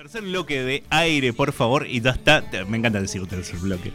Tercer 0.00 0.22
bloque 0.22 0.62
de 0.62 0.82
aire, 0.88 1.34
por 1.34 1.52
favor, 1.52 1.86
y 1.86 2.00
ya 2.00 2.12
está, 2.12 2.42
me 2.66 2.78
encanta 2.78 3.02
decir 3.02 3.26
tercer 3.26 3.58
bloque. 3.58 3.92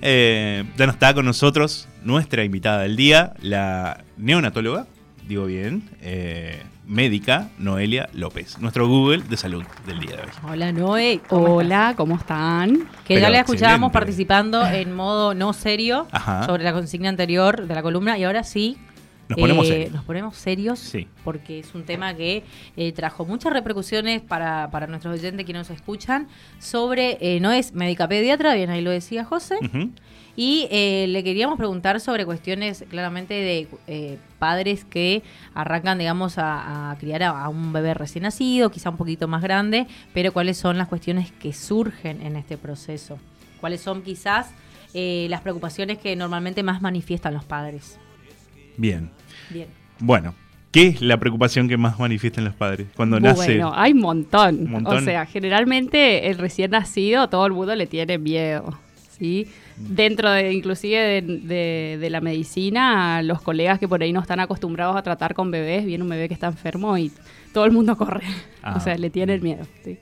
Eh, 0.00 0.62
ya 0.76 0.86
no 0.86 0.92
está 0.92 1.12
con 1.12 1.24
nosotros 1.24 1.88
nuestra 2.04 2.44
invitada 2.44 2.82
del 2.82 2.94
día, 2.94 3.32
la 3.42 4.04
neonatóloga, 4.16 4.86
digo 5.26 5.46
bien, 5.46 5.90
eh, 6.02 6.62
médica 6.86 7.48
Noelia 7.58 8.08
López, 8.12 8.60
nuestro 8.60 8.86
Google 8.86 9.24
de 9.28 9.36
salud 9.36 9.64
del 9.88 9.98
día 9.98 10.18
de 10.18 10.22
hoy. 10.22 10.52
Hola 10.52 10.70
Noé, 10.70 11.20
Hola, 11.30 11.94
¿cómo 11.96 12.14
están? 12.14 12.88
Que 13.04 13.14
Pero 13.14 13.22
ya 13.22 13.30
la 13.30 13.40
escuchábamos 13.40 13.88
excelente. 13.88 13.92
participando 13.92 14.64
en 14.64 14.94
modo 14.94 15.34
no 15.34 15.52
serio 15.52 16.06
Ajá. 16.12 16.46
sobre 16.46 16.62
la 16.62 16.72
consigna 16.72 17.08
anterior 17.08 17.66
de 17.66 17.74
la 17.74 17.82
columna 17.82 18.16
y 18.18 18.22
ahora 18.22 18.44
sí. 18.44 18.78
Nos 19.30 19.38
ponemos 19.38 19.66
eh, 19.66 19.68
serios. 19.70 19.92
Nos 19.92 20.04
ponemos 20.04 20.36
serios 20.36 20.78
Sí. 20.78 21.08
porque 21.24 21.60
es 21.60 21.74
un 21.74 21.84
tema 21.84 22.14
que 22.14 22.44
eh, 22.76 22.92
trajo 22.92 23.24
muchas 23.24 23.52
repercusiones 23.52 24.20
para, 24.20 24.70
para 24.70 24.86
nuestros 24.86 25.18
oyentes 25.18 25.46
que 25.46 25.52
nos 25.52 25.70
escuchan 25.70 26.28
sobre, 26.58 27.16
eh, 27.20 27.40
no 27.40 27.50
es 27.52 27.72
médica 27.74 28.06
pediatra, 28.08 28.54
bien 28.54 28.70
ahí 28.70 28.80
lo 28.82 28.90
decía 28.90 29.24
José, 29.24 29.56
Ujú. 29.62 29.90
y 30.36 30.66
eh, 30.70 31.06
le 31.08 31.24
queríamos 31.24 31.56
preguntar 31.58 32.00
sobre 32.00 32.24
cuestiones 32.26 32.84
claramente 32.88 33.34
de 33.34 34.18
padres 34.38 34.84
que 34.84 35.22
arrancan, 35.54 35.98
digamos, 35.98 36.38
a, 36.38 36.90
a 36.90 36.96
criar 36.98 37.22
a, 37.22 37.30
a 37.44 37.48
un 37.48 37.72
bebé 37.72 37.94
recién 37.94 38.22
nacido, 38.22 38.70
quizá 38.70 38.90
un 38.90 38.96
poquito 38.96 39.28
más 39.28 39.42
grande, 39.42 39.86
pero 40.14 40.32
cuáles 40.32 40.56
son 40.56 40.78
las 40.78 40.88
cuestiones 40.88 41.30
que 41.32 41.52
surgen 41.52 42.20
en 42.22 42.36
este 42.36 42.56
proceso. 42.56 43.18
¿Cuáles 43.60 43.82
son 43.82 44.02
quizás 44.02 44.50
eh, 44.94 45.26
las 45.28 45.42
preocupaciones 45.42 45.98
que 45.98 46.16
normalmente 46.16 46.62
más 46.62 46.80
manifiestan 46.80 47.34
los 47.34 47.44
padres? 47.44 47.98
Bien. 48.76 49.10
Bien. 49.50 49.68
Bueno, 49.98 50.34
¿qué 50.72 50.88
es 50.88 51.02
la 51.02 51.18
preocupación 51.18 51.68
que 51.68 51.76
más 51.76 51.98
manifiestan 51.98 52.44
los 52.44 52.54
padres 52.54 52.86
cuando 52.96 53.18
nace? 53.20 53.44
Bueno, 53.58 53.72
hay 53.74 53.92
un 53.92 54.00
montón. 54.00 54.86
O 54.86 55.00
sea, 55.00 55.26
generalmente 55.26 56.28
el 56.30 56.38
recién 56.38 56.70
nacido 56.72 57.28
todo 57.28 57.46
el 57.46 57.52
mundo 57.52 57.74
le 57.74 57.86
tiene 57.86 58.18
miedo, 58.18 58.78
¿sí? 59.18 59.46
Dentro 59.76 60.30
de, 60.30 60.52
inclusive 60.52 60.98
de, 60.98 61.22
de- 61.22 61.98
de 61.98 62.10
la 62.10 62.20
medicina, 62.20 63.22
los 63.22 63.40
colegas 63.40 63.78
que 63.78 63.88
por 63.88 64.02
ahí 64.02 64.12
no 64.12 64.20
están 64.20 64.38
acostumbrados 64.40 64.94
a 64.96 65.02
tratar 65.02 65.32
con 65.34 65.50
bebés, 65.50 65.86
viene 65.86 66.04
un 66.04 66.10
bebé 66.10 66.28
que 66.28 66.34
está 66.34 66.48
enfermo 66.48 66.96
y 66.98 67.10
todo 67.54 67.64
el 67.64 67.72
mundo 67.72 67.96
corre. 67.98 68.24
Ah. 68.62 68.74
O 68.76 68.80
sea, 68.80 68.96
le 68.98 69.08
tienen 69.10 69.42
miedo, 69.42 69.64
¿sí? 69.84 69.96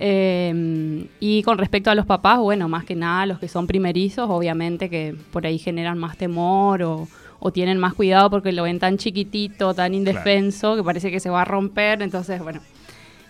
Eh, 0.00 1.06
y 1.20 1.42
con 1.44 1.58
respecto 1.58 1.90
a 1.90 1.94
los 1.94 2.06
papás, 2.06 2.38
bueno, 2.38 2.68
más 2.68 2.84
que 2.84 2.94
nada 2.96 3.26
los 3.26 3.38
que 3.38 3.48
son 3.48 3.66
primerizos, 3.66 4.28
obviamente 4.28 4.90
que 4.90 5.14
por 5.32 5.46
ahí 5.46 5.58
generan 5.58 5.98
más 5.98 6.16
temor 6.16 6.82
o, 6.82 7.08
o 7.46 7.52
tienen 7.52 7.76
más 7.76 7.92
cuidado 7.92 8.30
porque 8.30 8.52
lo 8.52 8.62
ven 8.62 8.78
tan 8.78 8.96
chiquitito, 8.96 9.74
tan 9.74 9.92
indefenso, 9.92 10.76
que 10.76 10.82
parece 10.82 11.10
que 11.10 11.20
se 11.20 11.28
va 11.28 11.42
a 11.42 11.44
romper. 11.44 12.00
Entonces, 12.00 12.42
bueno, 12.42 12.60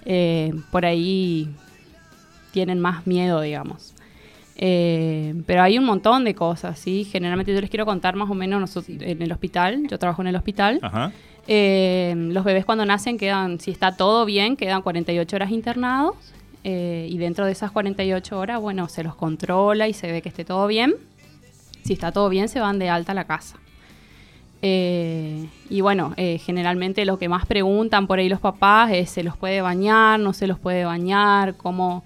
eh, 0.04 0.54
por 0.70 0.86
ahí 0.86 1.48
tienen 2.52 2.78
más 2.78 3.08
miedo, 3.08 3.40
digamos. 3.40 3.92
Eh, 4.54 5.34
pero 5.46 5.62
hay 5.62 5.78
un 5.78 5.84
montón 5.84 6.22
de 6.22 6.32
cosas, 6.32 6.78
¿sí? 6.78 7.02
Generalmente 7.10 7.52
yo 7.52 7.60
les 7.60 7.68
quiero 7.68 7.84
contar 7.84 8.14
más 8.14 8.30
o 8.30 8.34
menos 8.34 8.60
nosotros, 8.60 8.96
en 9.00 9.20
el 9.20 9.32
hospital, 9.32 9.88
yo 9.88 9.98
trabajo 9.98 10.22
en 10.22 10.28
el 10.28 10.36
hospital. 10.36 10.78
Ajá. 10.80 11.10
Eh, 11.48 12.14
los 12.16 12.44
bebés 12.44 12.64
cuando 12.64 12.86
nacen 12.86 13.18
quedan, 13.18 13.58
si 13.58 13.72
está 13.72 13.96
todo 13.96 14.24
bien, 14.26 14.56
quedan 14.56 14.80
48 14.82 15.34
horas 15.34 15.50
internados 15.50 16.14
eh, 16.62 17.08
y 17.10 17.18
dentro 17.18 17.46
de 17.46 17.52
esas 17.52 17.72
48 17.72 18.38
horas, 18.38 18.60
bueno, 18.60 18.88
se 18.88 19.02
los 19.02 19.16
controla 19.16 19.88
y 19.88 19.92
se 19.92 20.12
ve 20.12 20.22
que 20.22 20.28
esté 20.28 20.44
todo 20.44 20.68
bien. 20.68 20.94
Si 21.82 21.94
está 21.94 22.12
todo 22.12 22.28
bien, 22.28 22.48
se 22.48 22.60
van 22.60 22.78
de 22.78 22.88
alta 22.88 23.10
a 23.10 23.16
la 23.16 23.24
casa. 23.24 23.56
Eh, 24.66 25.46
y 25.68 25.82
bueno, 25.82 26.14
eh, 26.16 26.38
generalmente 26.38 27.04
lo 27.04 27.18
que 27.18 27.28
más 27.28 27.44
preguntan 27.44 28.06
por 28.06 28.18
ahí 28.18 28.30
los 28.30 28.40
papás 28.40 28.92
es, 28.92 29.10
¿se 29.10 29.22
los 29.22 29.36
puede 29.36 29.60
bañar? 29.60 30.18
¿No 30.18 30.32
se 30.32 30.46
los 30.46 30.58
puede 30.58 30.86
bañar? 30.86 31.54
¿Cómo, 31.58 32.02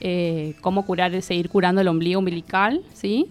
eh, 0.00 0.54
cómo 0.60 0.84
curar, 0.84 1.22
seguir 1.22 1.48
curando 1.48 1.80
el 1.80 1.86
ombligo 1.86 2.18
umbilical? 2.18 2.82
¿Sí? 2.94 3.28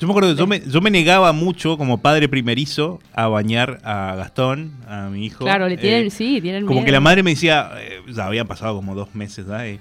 Eh, 0.00 0.02
Yo 0.02 0.06
me 0.06 0.12
acuerdo, 0.12 0.34
yo 0.34 0.46
me, 0.46 0.60
yo 0.66 0.80
me 0.80 0.90
negaba 0.90 1.32
mucho 1.32 1.76
como 1.76 1.98
padre 2.00 2.28
primerizo 2.28 3.00
a 3.14 3.28
bañar 3.28 3.80
a 3.84 4.14
Gastón, 4.16 4.72
a 4.88 5.08
mi 5.10 5.26
hijo. 5.26 5.44
claro, 5.44 5.68
le 5.68 5.76
tienen, 5.76 6.06
Eh, 6.06 6.10
sí, 6.10 6.40
tienen 6.40 6.62
Como 6.64 6.76
miedo. 6.80 6.86
que 6.86 6.92
la 6.92 7.00
madre 7.00 7.22
me 7.22 7.30
decía, 7.30 7.70
eh, 7.78 8.00
ya 8.08 8.26
habían 8.26 8.46
pasado 8.46 8.74
como 8.76 8.94
dos 8.94 9.14
meses. 9.14 9.44
Y, 9.46 9.78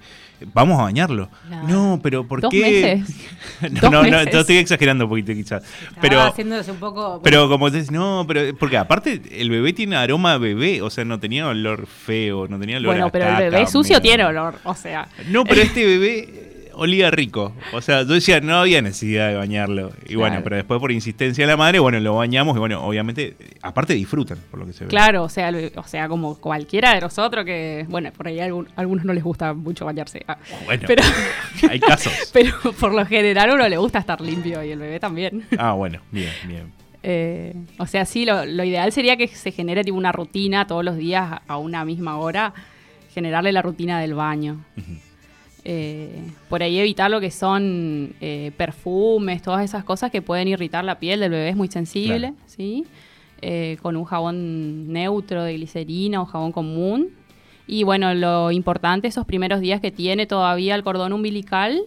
vamos 0.53 0.79
a 0.79 0.83
bañarlo. 0.83 1.29
No. 1.49 1.67
No, 1.67 1.99
pero 2.03 2.27
¿por 2.27 2.41
¿Dos 2.41 2.51
qué? 2.51 2.61
meses? 3.05 3.15
no, 3.71 3.79
¿Dos 3.81 3.91
no, 3.91 4.03
no, 4.03 4.23
yo 4.29 4.39
estoy 4.41 4.57
exagerando 4.57 5.05
un 5.05 5.09
poquito 5.09 5.33
quizás. 5.33 5.63
Pero, 6.01 6.15
Estaba 6.15 6.29
haciéndose 6.29 6.71
un 6.71 6.79
poco... 6.79 7.21
pero 7.23 7.47
como 7.49 7.69
dices, 7.69 7.89
no, 7.91 8.25
pero 8.27 8.55
porque 8.57 8.77
aparte 8.77 9.21
el 9.31 9.49
bebé 9.49 9.73
tiene 9.73 9.95
aroma 9.95 10.33
a 10.33 10.37
bebé, 10.37 10.81
o 10.81 10.89
sea, 10.89 11.05
no 11.05 11.19
tenía 11.19 11.47
olor 11.47 11.87
feo, 11.87 12.47
no 12.47 12.59
tenía 12.59 12.77
olor 12.77 12.87
Bueno, 12.87 13.05
a 13.07 13.11
pero 13.11 13.27
el 13.29 13.35
bebé 13.51 13.67
sucio 13.67 14.01
tiene 14.01 14.25
olor, 14.25 14.55
o 14.63 14.75
sea. 14.75 15.07
No, 15.29 15.43
pero 15.45 15.61
este 15.61 15.85
bebé 15.85 16.19
eh, 16.19 16.48
olía 16.79 17.11
rico. 17.11 17.53
O 17.73 17.81
sea, 17.81 18.01
yo 18.03 18.13
decía, 18.13 18.39
no 18.41 18.55
había 18.57 18.81
necesidad 18.81 19.29
de 19.29 19.35
bañarlo. 19.35 19.91
Y 20.07 20.15
bueno, 20.15 20.41
pero 20.43 20.55
después 20.55 20.79
por 20.79 20.91
insistencia 20.91 21.45
de 21.45 21.51
la 21.51 21.57
madre, 21.57 21.79
bueno, 21.79 21.99
lo 21.99 22.15
bañamos 22.15 22.55
y 22.55 22.59
bueno, 22.59 22.83
obviamente, 22.83 23.35
aparte 23.61 23.93
disfrutan 23.93 24.37
por 24.49 24.59
lo 24.59 24.65
que 24.65 24.73
se 24.73 24.85
ve. 24.85 24.89
Claro, 24.89 25.23
o 25.23 25.29
sea, 25.29 25.51
o 25.75 25.83
sea, 25.83 26.07
como 26.07 26.39
cualquiera 26.39 26.95
de 26.95 27.01
nosotros 27.01 27.45
que, 27.45 27.85
bueno, 27.89 28.11
por 28.11 28.27
ahí 28.27 28.39
a 28.39 28.45
algunos 28.75 29.05
no 29.05 29.13
les 29.13 29.23
gusta 29.23 29.53
mucho 29.53 29.85
bañarse. 29.85 30.23
ah, 30.27 30.37
Bueno, 30.65 30.83
Pero, 30.87 31.03
hay 31.69 31.79
casos. 31.79 32.13
pero 32.33 32.53
por 32.79 32.93
lo 32.93 33.05
general 33.05 33.49
a 33.51 33.53
uno 33.55 33.67
le 33.69 33.77
gusta 33.77 33.99
estar 33.99 34.21
limpio 34.21 34.63
y 34.63 34.71
el 34.71 34.79
bebé 34.79 34.99
también. 34.99 35.45
Ah, 35.57 35.73
bueno, 35.73 35.99
bien, 36.11 36.31
bien. 36.47 36.71
Eh, 37.01 37.55
o 37.77 37.85
sea, 37.87 38.03
sí, 38.05 38.25
lo, 38.25 38.45
lo 38.45 38.63
ideal 38.63 38.91
sería 38.91 39.15
que 39.15 39.27
se 39.29 39.51
genere 39.51 39.83
tipo 39.85 39.97
una 39.97 40.11
rutina 40.11 40.67
todos 40.67 40.83
los 40.83 40.97
días 40.97 41.39
a- 41.47 41.57
una 41.57 41.85
misma 41.85 42.17
hora, 42.17 42.53
generarle 43.13 43.51
la 43.51 43.61
rutina 43.61 43.99
del 44.01 44.13
baño. 44.15 44.65
Eh, 45.71 46.23
por 46.49 46.63
ahí 46.63 46.79
evitar 46.79 47.11
lo 47.11 47.19
que 47.21 47.29
son 47.29 48.15
eh, 48.21 48.51
perfumes, 48.57 49.43
todas 49.43 49.63
esas 49.63 49.83
cosas 49.83 50.09
que 50.09 50.19
pueden 50.23 50.47
irritar 50.47 50.83
la 50.83 50.97
piel 50.97 51.19
del 51.19 51.29
bebé 51.29 51.49
es 51.49 51.55
muy 51.55 51.67
sensible, 51.67 52.29
Claro. 52.29 52.35
¿sí? 52.47 52.85
Eh, 53.43 53.77
con 53.83 53.95
un 53.95 54.03
jabón 54.03 54.91
neutro 54.91 55.43
de 55.43 55.53
glicerina 55.53 56.23
o 56.23 56.25
jabón 56.25 56.53
común. 56.53 57.09
Y 57.67 57.83
bueno, 57.83 58.15
lo 58.15 58.49
importante 58.49 59.07
esos 59.07 59.27
primeros 59.27 59.59
días 59.61 59.79
que 59.79 59.91
tiene 59.91 60.25
todavía 60.25 60.73
el 60.73 60.81
cordón 60.81 61.13
umbilical, 61.13 61.81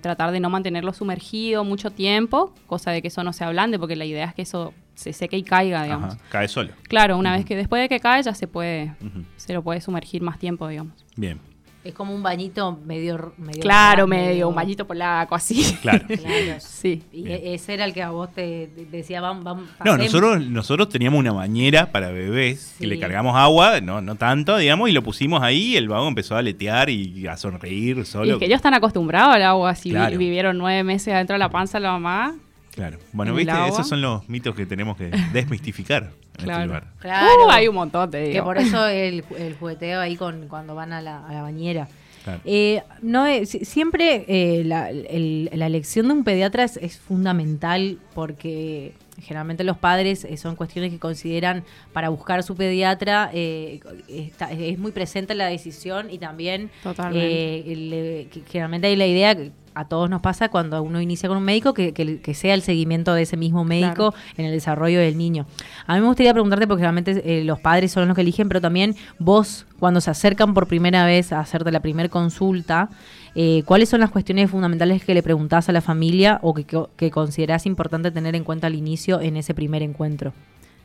tratar 0.00 0.30
de 0.30 0.38
no 0.38 0.48
mantenerlo 0.48 0.92
sumergido 0.92 1.64
mucho 1.64 1.90
tiempo, 1.90 2.54
cosa 2.68 2.92
de 2.92 3.02
que 3.02 3.08
eso 3.08 3.24
no 3.24 3.32
se 3.32 3.42
ablande, 3.42 3.80
porque 3.80 3.96
la 3.96 4.04
idea 4.04 4.26
es 4.26 4.34
que 4.34 4.42
eso 4.42 4.72
se 4.94 5.12
seque 5.12 5.36
y 5.36 5.42
caiga, 5.42 5.82
digamos. 5.82 6.14
Ajá, 6.14 6.22
cae 6.28 6.46
solo. 6.46 6.70
Claro, 6.84 7.18
una 7.18 7.36
vez 7.36 7.44
que 7.44 7.56
después 7.56 7.82
de 7.82 7.88
que 7.88 7.98
cae 7.98 8.22
ya 8.22 8.34
se 8.34 8.46
puede, 8.46 8.94
se 9.36 9.52
lo 9.54 9.62
puede 9.64 9.80
sumergir 9.80 10.22
más 10.22 10.38
tiempo, 10.38 10.68
digamos. 10.68 10.94
Bien, 11.16 11.40
Es 11.88 11.94
como 11.94 12.14
un 12.14 12.22
bañito 12.22 12.78
medio... 12.84 13.32
medio 13.38 13.62
Claro, 13.62 14.06
medio, 14.06 14.50
un 14.50 14.54
bañito 14.54 14.86
polaco, 14.86 15.34
así. 15.34 15.64
claro. 15.82 16.04
Claro. 16.06 16.60
Sí. 16.60 17.02
Y 17.12 17.22
Bien. 17.22 17.40
e- 17.42 17.54
ese 17.54 17.72
era 17.72 17.86
el 17.86 17.94
que 17.94 18.02
a 18.02 18.10
vos 18.10 18.30
te 18.34 18.68
decía, 18.90 19.22
vamos, 19.22 19.42
vamos. 19.42 19.64
No, 19.82 19.96
nosotros, 19.96 20.46
nosotros 20.46 20.90
teníamos 20.90 21.18
una 21.18 21.32
bañera 21.32 21.90
para 21.90 22.10
bebés 22.10 22.74
que 22.78 22.84
Sí. 22.84 22.90
le 22.90 22.98
cargamos 22.98 23.34
agua, 23.36 23.80
no, 23.80 24.02
no 24.02 24.16
tanto, 24.16 24.58
digamos, 24.58 24.90
y 24.90 24.92
lo 24.92 25.02
pusimos 25.02 25.42
ahí 25.42 25.68
y 25.72 25.76
el 25.78 25.88
vago 25.88 26.06
empezó 26.08 26.36
a 26.36 26.40
aletear 26.40 26.90
y 26.90 27.26
a 27.26 27.38
sonreír 27.38 27.96
Y 28.00 28.04
solo. 28.04 28.32
es 28.34 28.38
que 28.38 28.44
ellos 28.44 28.56
están 28.56 28.74
acostumbrados 28.74 29.34
al 29.34 29.42
agua, 29.44 29.74
si 29.74 29.88
Claro. 29.88 30.18
vivieron 30.18 30.58
nueve 30.58 30.84
meses 30.84 31.14
adentro 31.14 31.34
de 31.34 31.38
la 31.38 31.48
panza 31.48 31.78
de 31.78 31.84
la 31.84 31.92
mamá. 31.92 32.34
Claro. 32.78 32.98
Bueno, 33.12 33.34
viste, 33.34 33.52
esos 33.68 33.88
son 33.88 34.00
los 34.00 34.28
mitos 34.28 34.54
que 34.54 34.64
tenemos 34.64 34.96
que 34.96 35.10
desmistificar 35.32 36.04
en 36.04 36.10
este 36.30 36.44
Claro. 36.44 36.66
lugar. 36.66 36.84
Claro. 37.00 37.26
Uh, 37.46 37.50
hay 37.50 37.66
un 37.68 37.74
montón, 37.74 38.10
te 38.10 38.22
Que 38.24 38.30
digo. 38.30 38.44
por 38.44 38.56
eso 38.58 38.86
el, 38.88 39.24
el 39.36 39.54
jugueteo 39.56 40.00
ahí 40.00 40.16
con 40.16 40.46
cuando 40.48 40.74
van 40.76 40.92
a 40.92 41.02
la, 41.02 41.26
a 41.26 41.32
la 41.32 41.42
bañera. 41.42 41.88
Claro. 42.22 42.40
Eh, 42.44 42.82
no, 43.02 43.26
eh, 43.26 43.46
si- 43.46 43.64
siempre 43.64 44.24
eh, 44.28 44.62
la, 44.64 44.90
el- 44.90 45.50
la 45.52 45.66
elección 45.66 46.06
de 46.06 46.12
un 46.14 46.24
pediatra 46.24 46.62
es, 46.64 46.76
es 46.76 46.98
fundamental 46.98 47.98
porque 48.14 48.92
generalmente 49.20 49.64
los 49.64 49.76
padres 49.78 50.24
eh, 50.24 50.36
son 50.36 50.54
cuestiones 50.54 50.92
que 50.92 50.98
consideran 51.00 51.64
para 51.92 52.08
buscar 52.10 52.38
a 52.38 52.42
su 52.42 52.54
pediatra 52.54 53.30
eh, 53.32 53.80
está- 54.08 54.52
es 54.52 54.78
muy 54.78 54.92
presente 54.92 55.34
la 55.34 55.46
decisión 55.46 56.08
y 56.10 56.18
también 56.18 56.70
eh, 57.14 57.62
eh, 57.66 58.28
que 58.32 58.42
generalmente 58.48 58.86
hay 58.86 58.94
la 58.96 59.06
idea 59.06 59.34
que 59.34 59.50
a 59.78 59.84
todos 59.86 60.10
nos 60.10 60.20
pasa 60.20 60.48
cuando 60.48 60.82
uno 60.82 61.00
inicia 61.00 61.28
con 61.28 61.38
un 61.38 61.44
médico 61.44 61.72
que, 61.72 61.92
que- 61.94 62.20
que 62.20 62.34
sea 62.34 62.54
el 62.54 62.62
seguimiento 62.62 63.14
de 63.14 63.22
ese 63.22 63.36
mismo 63.36 63.64
médico 63.64 64.12
en 64.36 64.46
el 64.46 64.52
desarrollo 64.52 64.98
del 64.98 65.16
niño. 65.16 65.46
A 65.86 65.94
mí 65.94 66.00
me 66.00 66.06
gustaría 66.06 66.32
preguntarte, 66.32 66.66
porque 66.66 66.82
realmente 66.82 67.22
eh, 67.24 67.44
los 67.44 67.60
padres 67.60 67.92
son 67.92 68.08
los 68.08 68.14
que 68.16 68.22
eligen, 68.22 68.48
pero 68.48 68.60
también 68.60 68.96
vos, 69.18 69.66
cuando 69.78 70.00
se 70.00 70.10
acercan 70.10 70.52
por 70.54 70.66
primera 70.66 71.04
vez 71.06 71.32
a 71.32 71.38
hacerte 71.40 71.70
la 71.70 71.80
primera 71.80 72.08
consulta, 72.08 72.90
eh, 73.36 73.62
¿cuáles 73.66 73.88
son 73.88 74.00
las 74.00 74.10
cuestiones 74.10 74.50
fundamentales 74.50 75.04
que 75.04 75.14
le 75.14 75.22
preguntás 75.22 75.68
a 75.68 75.72
la 75.72 75.80
familia 75.80 76.40
o 76.42 76.54
que, 76.54 76.64
que, 76.64 76.82
que 76.96 77.10
considerás 77.12 77.64
importante 77.66 78.10
tener 78.10 78.34
en 78.34 78.42
cuenta 78.42 78.66
al 78.66 78.74
inicio 78.74 79.20
en 79.20 79.36
ese 79.36 79.54
primer 79.54 79.82
encuentro? 79.82 80.32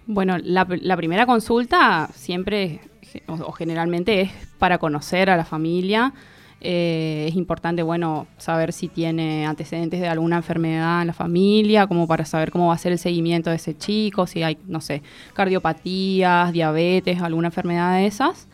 Bueno, 0.05 0.37
la, 0.37 0.67
la 0.81 0.97
primera 0.97 1.25
consulta 1.25 2.09
siempre 2.13 2.81
o 3.27 3.51
generalmente 3.53 4.21
es 4.21 4.31
para 4.59 4.77
conocer 4.77 5.29
a 5.29 5.37
la 5.37 5.45
familia. 5.45 6.13
Eh, 6.65 7.25
es 7.27 7.35
importante, 7.35 7.83
bueno, 7.83 8.25
saber 8.37 8.71
si 8.71 8.87
tiene 8.87 9.45
antecedentes 9.45 9.99
de 9.99 10.07
alguna 10.07 10.37
enfermedad 10.37 11.01
en 11.01 11.07
la 11.07 11.13
familia, 11.13 11.87
como 11.87 12.07
para 12.07 12.23
saber 12.23 12.51
cómo 12.51 12.67
va 12.67 12.73
a 12.73 12.77
ser 12.77 12.93
el 12.93 12.99
seguimiento 12.99 13.49
de 13.49 13.57
ese 13.57 13.77
chico, 13.77 14.25
si 14.27 14.43
hay, 14.43 14.57
no 14.65 14.79
sé, 14.79 15.01
cardiopatías, 15.33 16.53
diabetes, 16.53 17.21
alguna 17.21 17.49
enfermedad 17.49 17.97
de 17.97 18.05
esas. 18.05 18.47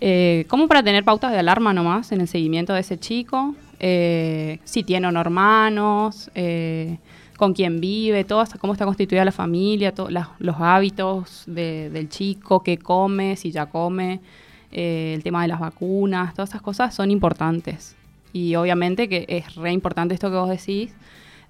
Eh, 0.00 0.44
como 0.48 0.68
para 0.68 0.82
tener 0.82 1.04
pautas 1.04 1.32
de 1.32 1.38
alarma 1.38 1.74
nomás 1.74 2.12
en 2.12 2.20
el 2.20 2.28
seguimiento 2.28 2.72
de 2.72 2.80
ese 2.80 2.98
chico, 2.98 3.54
eh, 3.80 4.60
si 4.64 4.84
tiene 4.84 5.08
o 5.08 5.12
no 5.12 5.20
hermanos, 5.20 6.30
eh, 6.36 6.98
con 7.36 7.52
quién 7.52 7.80
vive, 7.80 8.24
todo, 8.24 8.40
hasta 8.40 8.58
cómo 8.58 8.72
está 8.72 8.84
constituida 8.84 9.24
la 9.24 9.32
familia, 9.32 9.92
los 10.38 10.56
hábitos 10.58 11.44
del 11.46 12.08
chico, 12.08 12.62
qué 12.62 12.78
come, 12.78 13.36
si 13.36 13.50
ya 13.50 13.66
come, 13.66 14.20
el 14.70 15.22
tema 15.22 15.42
de 15.42 15.48
las 15.48 15.60
vacunas, 15.60 16.34
todas 16.34 16.50
esas 16.50 16.62
cosas 16.62 16.94
son 16.94 17.10
importantes. 17.10 17.96
Y 18.32 18.54
obviamente 18.56 19.08
que 19.08 19.24
es 19.28 19.54
re 19.54 19.72
importante 19.72 20.14
esto 20.14 20.30
que 20.30 20.36
vos 20.36 20.48
decís 20.48 20.92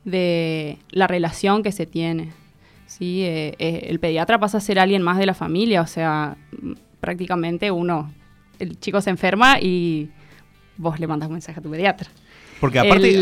de 0.05 0.79
la 0.91 1.07
relación 1.07 1.63
que 1.63 1.73
se 1.73 1.87
tiene. 1.87 2.33
¿sí? 2.87 3.23
el 3.25 3.99
pediatra 4.01 4.39
pasa 4.39 4.59
a 4.59 4.61
ser 4.61 4.79
alguien 4.79 5.03
más 5.03 5.19
de 5.19 5.27
la 5.27 5.35
familia, 5.35 5.83
o 5.83 5.87
sea, 5.87 6.37
prácticamente 7.01 7.71
uno 7.71 8.11
el 8.59 8.79
chico 8.81 9.01
se 9.01 9.11
enferma 9.11 9.59
y 9.61 10.11
vos 10.77 10.99
le 10.99 11.07
mandas 11.07 11.29
un 11.29 11.35
mensaje 11.35 11.61
a 11.61 11.63
tu 11.63 11.71
pediatra. 11.71 12.09
Porque 12.61 12.79
aparte, 12.81 13.21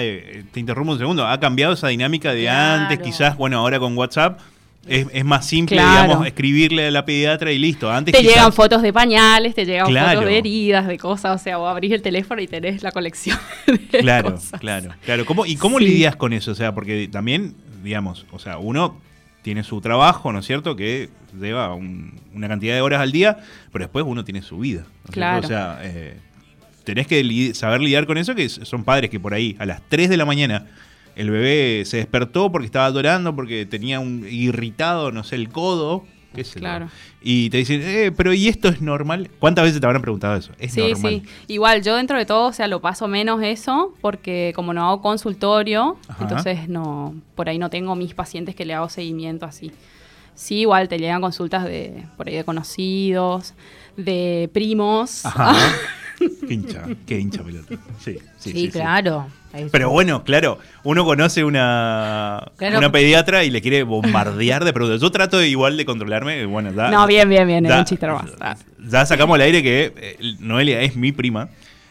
eh, 0.00 0.44
te 0.50 0.60
interrumpo 0.60 0.92
un 0.92 0.98
segundo, 0.98 1.26
ha 1.26 1.38
cambiado 1.38 1.74
esa 1.74 1.88
dinámica 1.88 2.32
de 2.32 2.48
antes, 2.48 2.98
quizás, 2.98 3.36
bueno, 3.36 3.58
ahora 3.58 3.78
con 3.78 3.96
WhatsApp. 3.96 4.40
Es, 4.88 5.24
más 5.24 5.46
simple, 5.46 5.76
digamos, 5.76 6.26
escribirle 6.26 6.86
a 6.86 6.90
la 6.90 7.04
pediatra 7.04 7.50
y 7.52 7.58
listo. 7.58 7.90
Antes 7.90 8.14
te 8.14 8.22
llegan 8.22 8.52
fotos 8.52 8.82
de 8.82 8.92
pañales, 8.92 9.54
te 9.54 9.64
llegan 9.64 9.86
fotos 9.86 10.24
de 10.24 10.38
heridas, 10.38 10.86
de 10.86 10.98
cosas, 10.98 11.40
o 11.40 11.42
sea, 11.42 11.56
vos 11.56 11.68
abrís 11.68 11.92
el 11.92 12.02
teléfono 12.02 12.40
y 12.40 12.46
tenés 12.46 12.82
la 12.82 12.92
colección. 12.92 13.38
De 13.66 13.98
claro, 14.00 14.38
claro, 14.60 14.90
claro. 15.04 15.24
¿Cómo, 15.24 15.46
¿Y 15.46 15.56
cómo 15.56 15.78
lidias 15.78 16.16
con 16.16 16.32
eso? 16.32 16.52
O 16.52 16.54
sea, 16.54 16.74
porque 16.74 17.08
también, 17.08 17.54
digamos, 17.82 18.26
o 18.30 18.38
sea, 18.38 18.58
uno 18.58 19.00
tiene 19.42 19.64
su 19.64 19.80
trabajo, 19.80 20.32
¿no 20.32 20.40
es 20.40 20.46
cierto? 20.46 20.76
Que 20.76 21.08
lleva 21.40 21.74
una 21.74 22.48
cantidad 22.48 22.74
de 22.74 22.80
horas 22.80 23.00
al 23.00 23.12
día, 23.12 23.38
pero 23.72 23.84
después 23.84 24.04
uno 24.06 24.24
tiene 24.24 24.42
su 24.42 24.58
vida. 24.58 24.84
claro. 25.10 25.44
O 25.44 25.48
sea, 25.48 25.78
eh, 25.82 26.18
tenés 26.84 27.06
que 27.06 27.52
saber 27.54 27.80
lidiar 27.80 28.06
con 28.06 28.18
eso, 28.18 28.34
que 28.34 28.48
son 28.48 28.84
padres 28.84 29.10
que 29.10 29.20
por 29.20 29.34
ahí 29.34 29.56
a 29.58 29.66
las 29.66 29.82
3 29.88 30.08
de 30.08 30.16
la 30.16 30.24
mañana 30.24 30.66
el 31.16 31.30
bebé 31.30 31.84
se 31.84 31.96
despertó 31.96 32.52
porque 32.52 32.66
estaba 32.66 32.86
adorando, 32.86 33.34
porque 33.34 33.66
tenía 33.66 34.00
un 34.00 34.26
irritado, 34.28 35.10
no 35.12 35.24
sé, 35.24 35.36
el 35.36 35.48
codo, 35.48 36.04
claro. 36.54 36.88
Y 37.22 37.50
te 37.50 37.58
dicen, 37.58 37.80
eh, 37.82 38.12
pero 38.16 38.32
¿y 38.32 38.48
esto 38.48 38.68
es 38.68 38.80
normal? 38.80 39.30
¿Cuántas 39.38 39.64
veces 39.64 39.80
te 39.80 39.86
habrán 39.86 40.02
preguntado 40.02 40.36
eso? 40.36 40.52
¿Es 40.58 40.72
sí, 40.72 40.94
sí. 40.94 41.22
Igual, 41.48 41.82
yo 41.82 41.96
dentro 41.96 42.18
de 42.18 42.26
todo, 42.26 42.48
o 42.48 42.52
sea, 42.52 42.68
lo 42.68 42.80
paso 42.80 43.08
menos 43.08 43.42
eso, 43.42 43.94
porque 44.00 44.52
como 44.54 44.72
no 44.72 44.86
hago 44.86 45.02
consultorio, 45.02 45.96
entonces 46.20 46.68
no, 46.68 47.14
por 47.34 47.48
ahí 47.48 47.58
no 47.58 47.70
tengo 47.70 47.96
mis 47.96 48.14
pacientes 48.14 48.54
que 48.54 48.64
le 48.64 48.74
hago 48.74 48.88
seguimiento 48.88 49.46
así. 49.46 49.72
Sí, 50.34 50.60
igual 50.60 50.88
te 50.88 50.98
llegan 50.98 51.22
consultas 51.22 51.64
de 51.64 52.04
por 52.16 52.28
ahí 52.28 52.34
de 52.34 52.44
conocidos, 52.44 53.54
de 53.96 54.50
primos. 54.52 55.24
Ajá. 55.24 55.54
qué 56.18 56.54
hincha, 56.54 56.84
qué 57.06 57.18
hincha 57.18 57.42
pelota. 57.42 57.74
Sí, 57.98 58.18
sí, 58.38 58.52
sí, 58.52 58.68
claro. 58.70 59.26
Pero 59.70 59.90
bueno, 59.90 60.22
claro, 60.24 60.58
uno 60.82 61.04
conoce 61.04 61.44
una, 61.44 62.52
una 62.60 62.92
pediatra 62.92 63.44
y 63.44 63.50
le 63.50 63.62
quiere 63.62 63.82
bombardear 63.82 64.64
de 64.64 64.72
preguntas. 64.72 65.00
Yo 65.00 65.10
trato 65.10 65.42
igual 65.42 65.76
de 65.76 65.84
controlarme. 65.84 66.44
Bueno, 66.46 66.70
no, 66.72 67.06
bien, 67.06 67.28
bien, 67.28 67.46
bien, 67.46 67.66
es 67.66 67.72
un 67.72 67.84
chiste 67.84 68.06
más. 68.06 68.64
Ya 68.78 69.06
sacamos 69.06 69.34
al 69.34 69.40
aire 69.42 69.62
que 69.62 69.92
eh, 69.96 70.36
Noelia 70.40 70.80
es 70.82 70.96
mi 70.96 71.12
prima. 71.12 71.48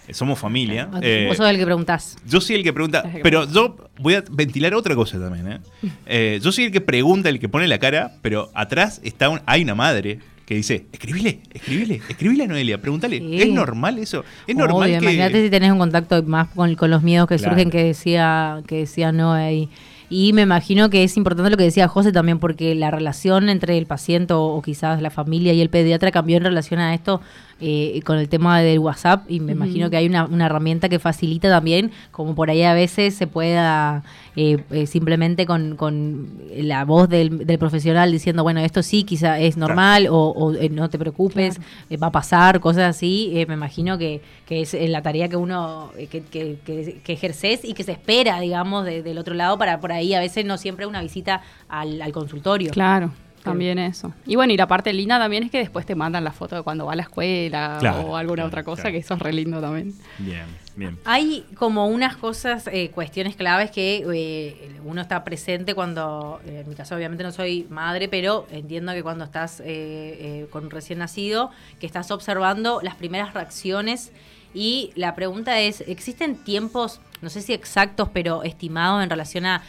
Eh, 0.07 0.13
somos 0.13 0.37
familia. 0.37 0.89
Eh, 1.01 1.25
vos 1.27 1.37
sos 1.37 1.49
el 1.49 1.57
que 1.57 1.65
preguntás. 1.65 2.17
Yo 2.25 2.39
soy 2.39 2.57
el 2.57 2.63
que 2.63 2.73
pregunta. 2.73 3.03
pero 3.23 3.49
yo 3.49 3.75
voy 3.99 4.15
a 4.15 4.23
ventilar 4.29 4.73
otra 4.75 4.95
cosa 4.95 5.19
también. 5.19 5.61
¿eh? 6.05 6.39
yo 6.41 6.51
soy 6.51 6.65
el 6.65 6.71
que 6.71 6.81
pregunta, 6.81 7.29
el 7.29 7.39
que 7.39 7.49
pone 7.49 7.67
la 7.67 7.79
cara, 7.79 8.13
pero 8.21 8.51
atrás 8.53 9.01
está 9.03 9.41
hay 9.45 9.63
una 9.63 9.75
madre 9.75 10.19
que 10.45 10.55
dice, 10.55 10.85
escribile, 10.91 11.39
escribile, 11.53 12.01
escribile 12.07 12.43
a 12.43 12.47
Noelia, 12.47 12.79
pregúntale, 12.79 13.17
¿es 13.41 13.49
normal 13.49 13.97
eso? 13.97 14.23
¿Es 14.45 14.55
normal 14.55 14.89
que...? 14.91 14.97
Imagínate 14.97 15.43
si 15.43 15.49
tenés 15.49 15.71
un 15.71 15.79
contacto 15.79 16.21
más 16.23 16.49
con, 16.49 16.75
los 16.89 17.01
miedos 17.01 17.27
que 17.27 17.39
surgen 17.39 17.71
que 17.71 17.83
decía, 17.83 18.61
que 18.67 18.77
decía 18.77 19.11
Noé 19.11 19.69
y 20.09 20.33
me 20.33 20.43
imagino 20.43 20.89
que 20.89 21.03
es 21.03 21.17
importante 21.17 21.49
lo 21.49 21.57
que 21.57 21.63
decía 21.63 21.87
José 21.87 22.11
también, 22.11 22.39
porque 22.39 22.75
la 22.75 22.91
relación 22.91 23.49
entre 23.49 23.77
el 23.77 23.87
paciente 23.87 24.33
o, 24.35 24.61
quizás 24.63 25.01
la 25.01 25.09
familia 25.09 25.53
y 25.53 25.61
el 25.61 25.69
pediatra 25.69 26.11
cambió 26.11 26.37
en 26.37 26.43
relación 26.43 26.79
a 26.79 26.93
esto 26.93 27.21
eh, 27.61 28.01
con 28.03 28.17
el 28.17 28.27
tema 28.27 28.59
del 28.59 28.79
WhatsApp 28.79 29.31
y 29.31 29.39
me 29.39 29.53
imagino 29.53 29.89
que 29.89 29.95
hay 29.95 30.07
una, 30.07 30.27
herramienta 30.45 30.89
que 30.89 30.99
facilita 30.99 31.49
también, 31.49 31.89
como 32.11 32.35
por 32.35 32.49
ahí 32.49 32.63
a 32.63 32.73
veces 32.73 33.15
se 33.15 33.27
pueda 33.27 34.03
eh, 34.35 34.57
eh, 34.71 34.85
simplemente 34.85 35.45
con, 35.45 35.77
la 36.53 36.83
voz 36.83 37.07
del, 37.07 37.45
profesional 37.57 38.11
diciendo, 38.11 38.43
bueno, 38.43 38.59
esto 38.59 38.83
sí 38.83 39.05
quizá 39.05 39.39
es 39.39 39.55
normal 39.55 40.07
o, 40.11 40.53
no 40.71 40.89
te 40.89 40.99
preocupes, 40.99 41.61
va 41.91 42.07
a 42.07 42.11
pasar, 42.11 42.59
cosas 42.59 42.93
así, 42.93 43.45
me 43.47 43.53
imagino 43.53 43.97
que, 43.97 44.21
es 44.49 44.75
la 44.89 45.01
tarea 45.01 45.29
que 45.29 45.37
uno, 45.37 45.91
que, 46.11 46.23
que, 46.23 46.57
que, 46.65 47.13
ejerces 47.13 47.63
y 47.63 47.73
que 47.73 47.83
se 47.83 47.93
espera, 47.93 48.41
digamos, 48.41 48.83
del 48.83 49.17
otro 49.17 49.33
lado 49.33 49.57
para 49.57 49.79
por 49.79 49.93
ahí 49.93 50.13
a 50.13 50.19
veces 50.19 50.43
no 50.43 50.57
siempre 50.57 50.87
una 50.87 51.01
visita 51.01 51.41
al, 51.69 52.01
al 52.01 52.11
consultorio. 52.11 52.71
Claro. 52.71 53.11
También 53.45 53.79
eso. 53.79 54.13
Y 54.25 54.35
bueno, 54.35 54.53
y 54.53 54.57
la 54.57 54.67
parte 54.67 54.91
linda 54.91 55.19
también 55.19 55.43
es 55.43 55.51
que 55.51 55.59
después 55.59 55.85
te 55.85 55.95
mandan 55.95 56.23
la 56.23 56.31
foto 56.31 56.55
de 56.55 56.63
cuando 56.63 56.85
va 56.85 56.93
a 56.93 56.95
la 56.95 57.03
escuela 57.03 57.79
o 58.05 58.15
alguna 58.17 58.43
otra 58.45 58.63
cosa, 58.63 58.91
que 58.91 58.97
eso 58.97 59.13
es 59.13 59.19
re 59.19 59.31
lindo 59.31 59.61
también. 59.61 59.93
Bien, 60.17 60.45
bien. 60.75 60.97
Hay 61.05 61.45
como 61.55 61.87
unas 61.87 62.17
cosas, 62.17 62.67
eh, 62.71 62.89
cuestiones 62.89 63.35
claves 63.35 63.71
que 63.71 64.03
eh, 64.13 64.71
uno 64.83 65.01
está 65.01 65.23
presente 65.23 65.75
cuando, 65.75 66.41
eh, 66.45 66.61
en 66.63 66.69
mi 66.69 66.75
caso 66.75 66.95
obviamente 66.95 67.23
no 67.23 67.31
soy 67.31 67.67
madre, 67.69 68.09
pero 68.09 68.47
entiendo 68.49 68.93
que 68.93 69.03
cuando 69.03 69.23
estás 69.23 69.61
con 70.49 70.65
un 70.65 70.69
recién 70.71 70.99
nacido, 70.99 71.51
que 71.79 71.85
estás 71.85 72.11
observando 72.11 72.79
las 72.81 72.95
primeras 72.95 73.33
reacciones 73.33 74.11
y 74.55 74.91
la 74.95 75.13
pregunta 75.15 75.59
es, 75.59 75.81
¿existen 75.81 76.37
tiempos, 76.37 77.01
no 77.21 77.29
sé 77.29 77.41
si 77.41 77.51
exactos, 77.51 78.07
pero 78.13 78.41
estimados 78.43 79.03
en 79.03 79.09
relación 79.09 79.45
a, 79.45 79.61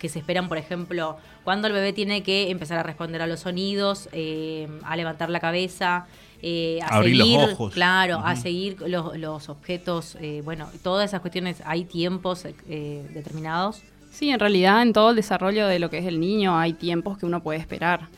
que 0.00 0.08
se 0.08 0.18
esperan, 0.18 0.48
por 0.48 0.58
ejemplo, 0.58 1.16
cuando 1.44 1.68
el 1.68 1.72
bebé 1.72 1.92
tiene 1.92 2.24
que 2.24 2.50
empezar 2.50 2.76
a 2.76 2.82
responder 2.82 3.22
a 3.22 3.28
los 3.28 3.40
sonidos, 3.40 4.08
eh, 4.12 4.68
a 4.82 4.96
levantar 4.96 5.30
la 5.30 5.38
cabeza? 5.38 6.06
Eh, 6.42 6.80
a 6.82 6.96
Abrir 6.96 7.18
seguir, 7.18 7.40
los 7.40 7.52
ojos. 7.52 7.72
claro, 7.72 8.18
a 8.18 8.34
seguir 8.34 8.78
los, 8.80 9.48
objetos, 9.48 10.16
eh, 10.20 10.42
bueno, 10.44 10.68
todas 10.82 11.08
esas 11.08 11.20
cuestiones, 11.20 11.62
¿hay 11.64 11.84
tiempos 11.84 12.42
determinados? 12.42 13.80
Sí, 14.10 14.30
en 14.30 14.40
realidad 14.40 14.82
en 14.82 14.92
todo 14.92 15.10
el 15.10 15.16
desarrollo 15.16 15.68
de 15.68 15.78
lo 15.78 15.88
que 15.88 15.98
es 15.98 16.04
el 16.04 16.18
niño 16.18 16.58
hay 16.58 16.72
tiempos 16.72 17.16
que 17.16 17.26
uno 17.26 17.44
puede 17.44 17.60
esperar 17.60 18.08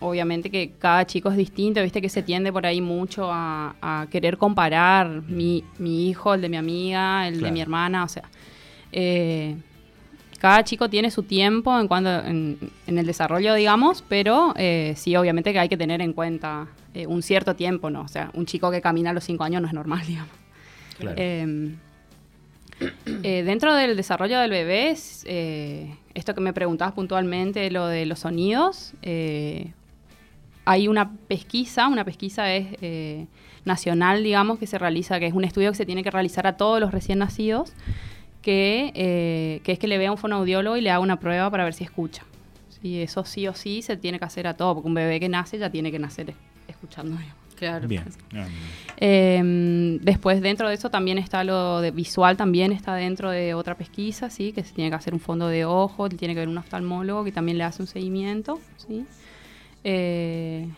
obviamente 0.00 0.50
que 0.50 0.72
cada 0.78 1.06
chico 1.06 1.30
es 1.30 1.36
distinto, 1.36 1.82
viste 1.82 2.00
que 2.00 2.08
se 2.08 2.22
tiende 2.22 2.52
por 2.52 2.66
ahí 2.66 2.80
mucho 2.80 3.28
a, 3.30 4.06
querer 4.10 4.38
comparar 4.38 5.22
mi, 5.22 5.64
hijo, 5.78 6.34
el 6.34 6.40
de 6.40 6.48
mi 6.48 6.56
amiga, 6.56 7.26
el 7.26 7.40
de 7.40 7.50
mi 7.50 7.60
hermana, 7.60 8.04
o 8.04 8.08
sea, 8.08 8.24
eh, 8.92 9.56
cada 10.38 10.62
chico 10.62 10.88
tiene 10.88 11.10
su 11.10 11.24
tiempo 11.24 11.78
en, 11.78 11.88
cuando, 11.88 12.10
en, 12.24 12.58
el 12.86 13.06
desarrollo, 13.06 13.54
digamos, 13.54 14.04
pero 14.08 14.54
eh, 14.56 14.94
sí, 14.96 15.16
obviamente 15.16 15.52
que 15.52 15.58
hay 15.58 15.68
que 15.68 15.76
tener 15.76 16.00
en 16.00 16.12
cuenta 16.12 16.68
eh, 16.94 17.06
un 17.06 17.22
cierto 17.22 17.56
tiempo, 17.56 17.90
¿no? 17.90 18.02
O 18.02 18.08
sea, 18.08 18.30
un 18.34 18.46
chico 18.46 18.70
que 18.70 18.80
camina 18.80 19.10
a 19.10 19.12
los 19.12 19.24
cinco 19.24 19.44
años 19.44 19.62
no 19.62 19.68
es 19.68 19.74
normal, 19.74 20.02
digamos. 20.06 20.32
Em, 21.00 21.76
dentro 23.22 23.74
del 23.74 23.96
desarrollo 23.96 24.38
del 24.38 24.50
bebé, 24.50 24.90
esto 24.90 26.34
que 26.34 26.40
me 26.40 26.52
preguntabas 26.52 26.94
puntualmente, 26.94 27.70
lo 27.70 27.86
de 27.86 28.06
los 28.06 28.20
sonidos, 28.20 28.94
hay 30.68 30.86
una 30.86 31.12
pesquisa, 31.28 31.88
una 31.88 32.04
pesquisa 32.04 32.54
es 32.54 32.66
eh, 32.82 33.26
nacional, 33.64 34.22
digamos, 34.22 34.58
que 34.58 34.66
se 34.66 34.76
realiza, 34.76 35.18
que 35.18 35.26
es 35.26 35.32
un 35.32 35.44
estudio 35.44 35.70
que 35.70 35.76
se 35.78 35.86
tiene 35.86 36.02
que 36.02 36.10
realizar 36.10 36.46
a 36.46 36.58
todos 36.58 36.78
los 36.78 36.92
recién 36.92 37.20
nacidos, 37.20 37.72
que, 38.42 38.92
eh, 38.94 39.62
es 39.64 39.78
que 39.78 39.88
le 39.88 39.96
vea 39.96 40.12
un 40.12 40.18
fonoaudiólogo 40.18 40.76
y 40.76 40.82
le 40.82 40.90
haga 40.90 41.00
una 41.00 41.18
prueba 41.18 41.50
para 41.50 41.64
ver 41.64 41.72
si 41.72 41.84
escucha. 41.84 42.22
Y 42.82 42.98
eso 42.98 43.24
sí 43.24 43.48
o 43.48 43.54
sí 43.54 43.80
se 43.80 43.96
tiene 43.96 44.18
que 44.18 44.26
hacer 44.26 44.46
a 44.46 44.58
todo, 44.58 44.74
porque 44.74 44.88
un 44.88 44.94
bebé 44.94 45.18
que 45.20 45.30
nace 45.30 45.56
ya 45.56 45.70
tiene 45.70 45.90
que 45.90 45.98
nacer 45.98 46.34
escuchando. 46.68 47.16
Claro. 47.56 47.88
Bien. 47.88 48.04
Em, 48.98 49.98
después 50.00 50.42
dentro 50.42 50.68
de 50.68 50.74
eso 50.74 50.90
también 50.90 51.16
está 51.16 51.44
lo 51.44 51.80
de 51.80 51.92
visual, 51.92 52.36
también 52.36 52.72
está 52.72 52.94
dentro 52.94 53.30
de 53.30 53.54
otra 53.54 53.74
pesquisa, 53.74 54.28
sí, 54.28 54.52
que 54.52 54.62
se 54.62 54.74
tiene 54.74 54.90
que 54.90 54.96
hacer 54.96 55.14
un 55.14 55.20
fondo 55.20 55.48
de 55.48 55.64
ojo, 55.64 56.10
tiene 56.10 56.34
que 56.34 56.40
ver 56.40 56.48
un 56.48 56.58
oftalmólogo 56.58 57.24
que 57.24 57.32
también 57.32 57.56
le 57.56 57.64
hace 57.64 57.80
un 57.80 57.88
seguimiento, 57.88 58.60
sí. 58.76 59.06
Eh, 59.84 60.68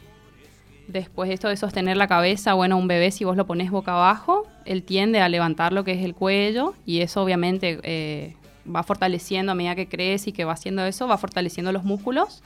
después 0.88 1.30
esto 1.30 1.49
de 1.49 1.57
sostener 1.57 1.97
la 1.97 2.09
cabeza, 2.09 2.54
bueno, 2.54 2.76
un 2.76 2.88
bebé 2.88 3.11
si 3.11 3.25
vos 3.25 3.37
lo 3.37 3.47
pones 3.47 3.71
boca 3.71 3.92
abajo, 3.92 4.47
él 4.64 4.83
tiende 4.83 5.21
a 5.21 5.28
levantar 5.28 5.73
lo 5.73 5.85
que 5.85 5.92
es 5.92 6.04
el 6.04 6.14
cuello 6.14 6.75
y 6.85 7.00
eso 7.00 7.23
obviamente 7.23 7.78
eh, 7.83 8.35
va 8.64 8.83
fortaleciendo 8.83 9.52
a 9.52 9.54
medida 9.54 9.75
que 9.75 9.88
crece 9.88 10.30
y 10.30 10.33
que 10.33 10.45
va 10.45 10.52
haciendo 10.52 10.85
eso, 10.85 11.07
va 11.09 11.19
fortaleciendo 11.19 11.73
los 11.73 11.85
músculos 11.85 12.42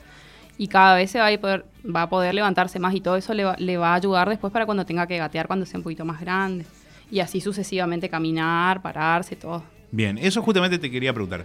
y 0.56 0.68
cada 0.68 0.94
vez 0.94 1.10
se 1.10 1.18
va 1.18 1.28
a 1.28 1.38
poder, 1.38 1.64
va 1.84 2.02
a 2.02 2.08
poder 2.08 2.34
levantarse 2.34 2.78
más 2.78 2.94
y 2.94 3.00
todo 3.00 3.16
eso 3.16 3.34
le 3.34 3.44
va, 3.44 3.56
le 3.58 3.76
va 3.76 3.92
a 3.92 3.94
ayudar 3.94 4.28
después 4.28 4.52
para 4.52 4.66
cuando 4.66 4.84
tenga 4.84 5.06
que 5.06 5.18
gatear 5.18 5.46
cuando 5.46 5.66
sea 5.66 5.78
un 5.78 5.84
poquito 5.84 6.04
más 6.04 6.20
grande 6.20 6.64
y 7.10 7.20
así 7.20 7.40
sucesivamente 7.40 8.08
caminar, 8.08 8.82
pararse, 8.82 9.36
todo. 9.36 9.62
Bien, 9.90 10.18
eso 10.18 10.42
justamente 10.42 10.78
te 10.78 10.90
quería 10.90 11.12
preguntar. 11.12 11.44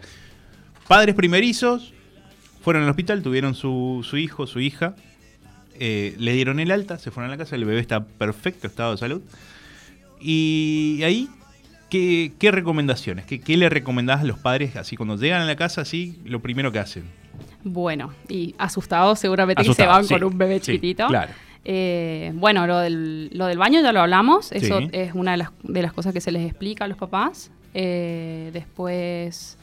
Padres 0.88 1.14
primerizos, 1.14 1.94
fueron 2.62 2.84
al 2.84 2.90
hospital, 2.90 3.22
tuvieron 3.24 3.56
su, 3.56 4.06
su 4.08 4.18
hijo, 4.18 4.48
su 4.48 4.60
hija. 4.60 4.96
eh, 5.82 6.16
le 6.18 6.34
dieron 6.34 6.60
el 6.60 6.72
alta, 6.72 6.98
se 7.00 7.10
fueron 7.12 7.32
a 7.32 7.36
la 7.36 7.38
casa, 7.38 7.56
el 7.56 7.64
bebé 7.66 7.80
está 7.80 8.04
perfecto 8.06 8.68
estado 8.68 8.92
de 8.92 8.98
salud. 8.98 9.22
Y 10.22 11.02
ahí, 11.04 11.30
¿qué, 11.90 12.34
qué 12.38 12.52
recomendaciones? 12.52 13.26
¿Qué, 13.26 13.40
¿Qué 13.40 13.56
le 13.58 13.70
recomendás 13.70 14.22
a 14.22 14.24
los 14.26 14.40
padres 14.40 14.76
así 14.76 14.98
cuando 14.98 15.16
llegan 15.16 15.42
a 15.42 15.46
la 15.46 15.56
casa, 15.56 15.82
así, 15.82 16.20
lo 16.26 16.42
primero 16.42 16.72
que 16.72 16.80
hacen? 16.80 17.06
Bueno, 17.64 18.14
y 18.28 18.56
asustados 18.58 19.20
seguramente 19.20 19.62
que 19.64 19.70
Asustados, 19.70 20.08
se 20.08 20.14
van 20.14 20.20
sí, 20.20 20.26
con 20.26 20.34
un 20.34 20.38
bebé 20.38 20.56
sí, 20.60 20.74
chiquitito. 20.74 21.08
claro. 21.08 21.32
Eh, 21.66 22.32
bueno, 22.36 22.66
lo 22.68 22.80
del, 22.80 23.30
lo 23.34 23.46
del 23.46 23.58
baño 23.58 23.82
ya 23.82 23.92
lo 23.92 24.02
hablamos. 24.02 24.52
Eso 24.52 24.80
Sí. 24.80 24.90
es 24.94 25.14
una 25.14 25.32
de 25.32 25.38
las, 25.38 25.50
de 25.64 25.82
las 25.82 25.94
cosas 25.94 26.14
que 26.14 26.22
se 26.22 26.32
les 26.32 26.46
explica 26.50 26.86
a 26.86 26.88
los 26.88 26.98
papás. 26.98 27.52
Eh, 27.74 28.50
después, 28.54 29.58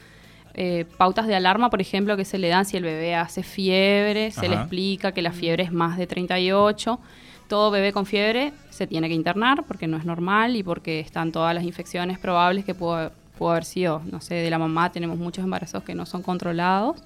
eh, 0.58 0.86
pautas 0.96 1.26
de 1.26 1.34
alarma, 1.34 1.68
por 1.68 1.82
ejemplo, 1.82 2.16
que 2.16 2.24
se 2.24 2.38
le 2.38 2.48
dan 2.48 2.64
si 2.64 2.78
el 2.78 2.82
bebé 2.82 3.14
hace 3.14 3.42
fiebre. 3.42 4.30
Se 4.30 4.48
le 4.48 4.56
explica 4.56 5.12
que 5.12 5.20
la 5.20 5.32
fiebre 5.32 5.62
es 5.62 5.70
más 5.70 5.98
de 5.98 6.06
38. 6.06 6.98
Todo 7.46 7.70
bebé 7.70 7.92
con 7.92 8.06
fiebre 8.06 8.54
se 8.70 8.86
tiene 8.86 9.08
que 9.08 9.14
internar 9.14 9.64
porque 9.64 9.86
no 9.86 9.98
es 9.98 10.06
normal 10.06 10.56
y 10.56 10.62
porque 10.62 10.98
están 10.98 11.30
todas 11.30 11.54
las 11.54 11.62
infecciones 11.62 12.18
probables 12.18 12.64
que 12.64 12.74
pudo, 12.74 13.12
pudo 13.38 13.50
haber 13.50 13.66
sido, 13.66 14.00
no 14.10 14.22
sé, 14.22 14.36
de 14.36 14.48
la 14.48 14.58
mamá. 14.58 14.90
Tenemos 14.90 15.18
muchos 15.18 15.44
embarazos 15.44 15.84
que 15.84 15.94
no 15.94 16.06
son 16.06 16.22
controlados. 16.22 17.02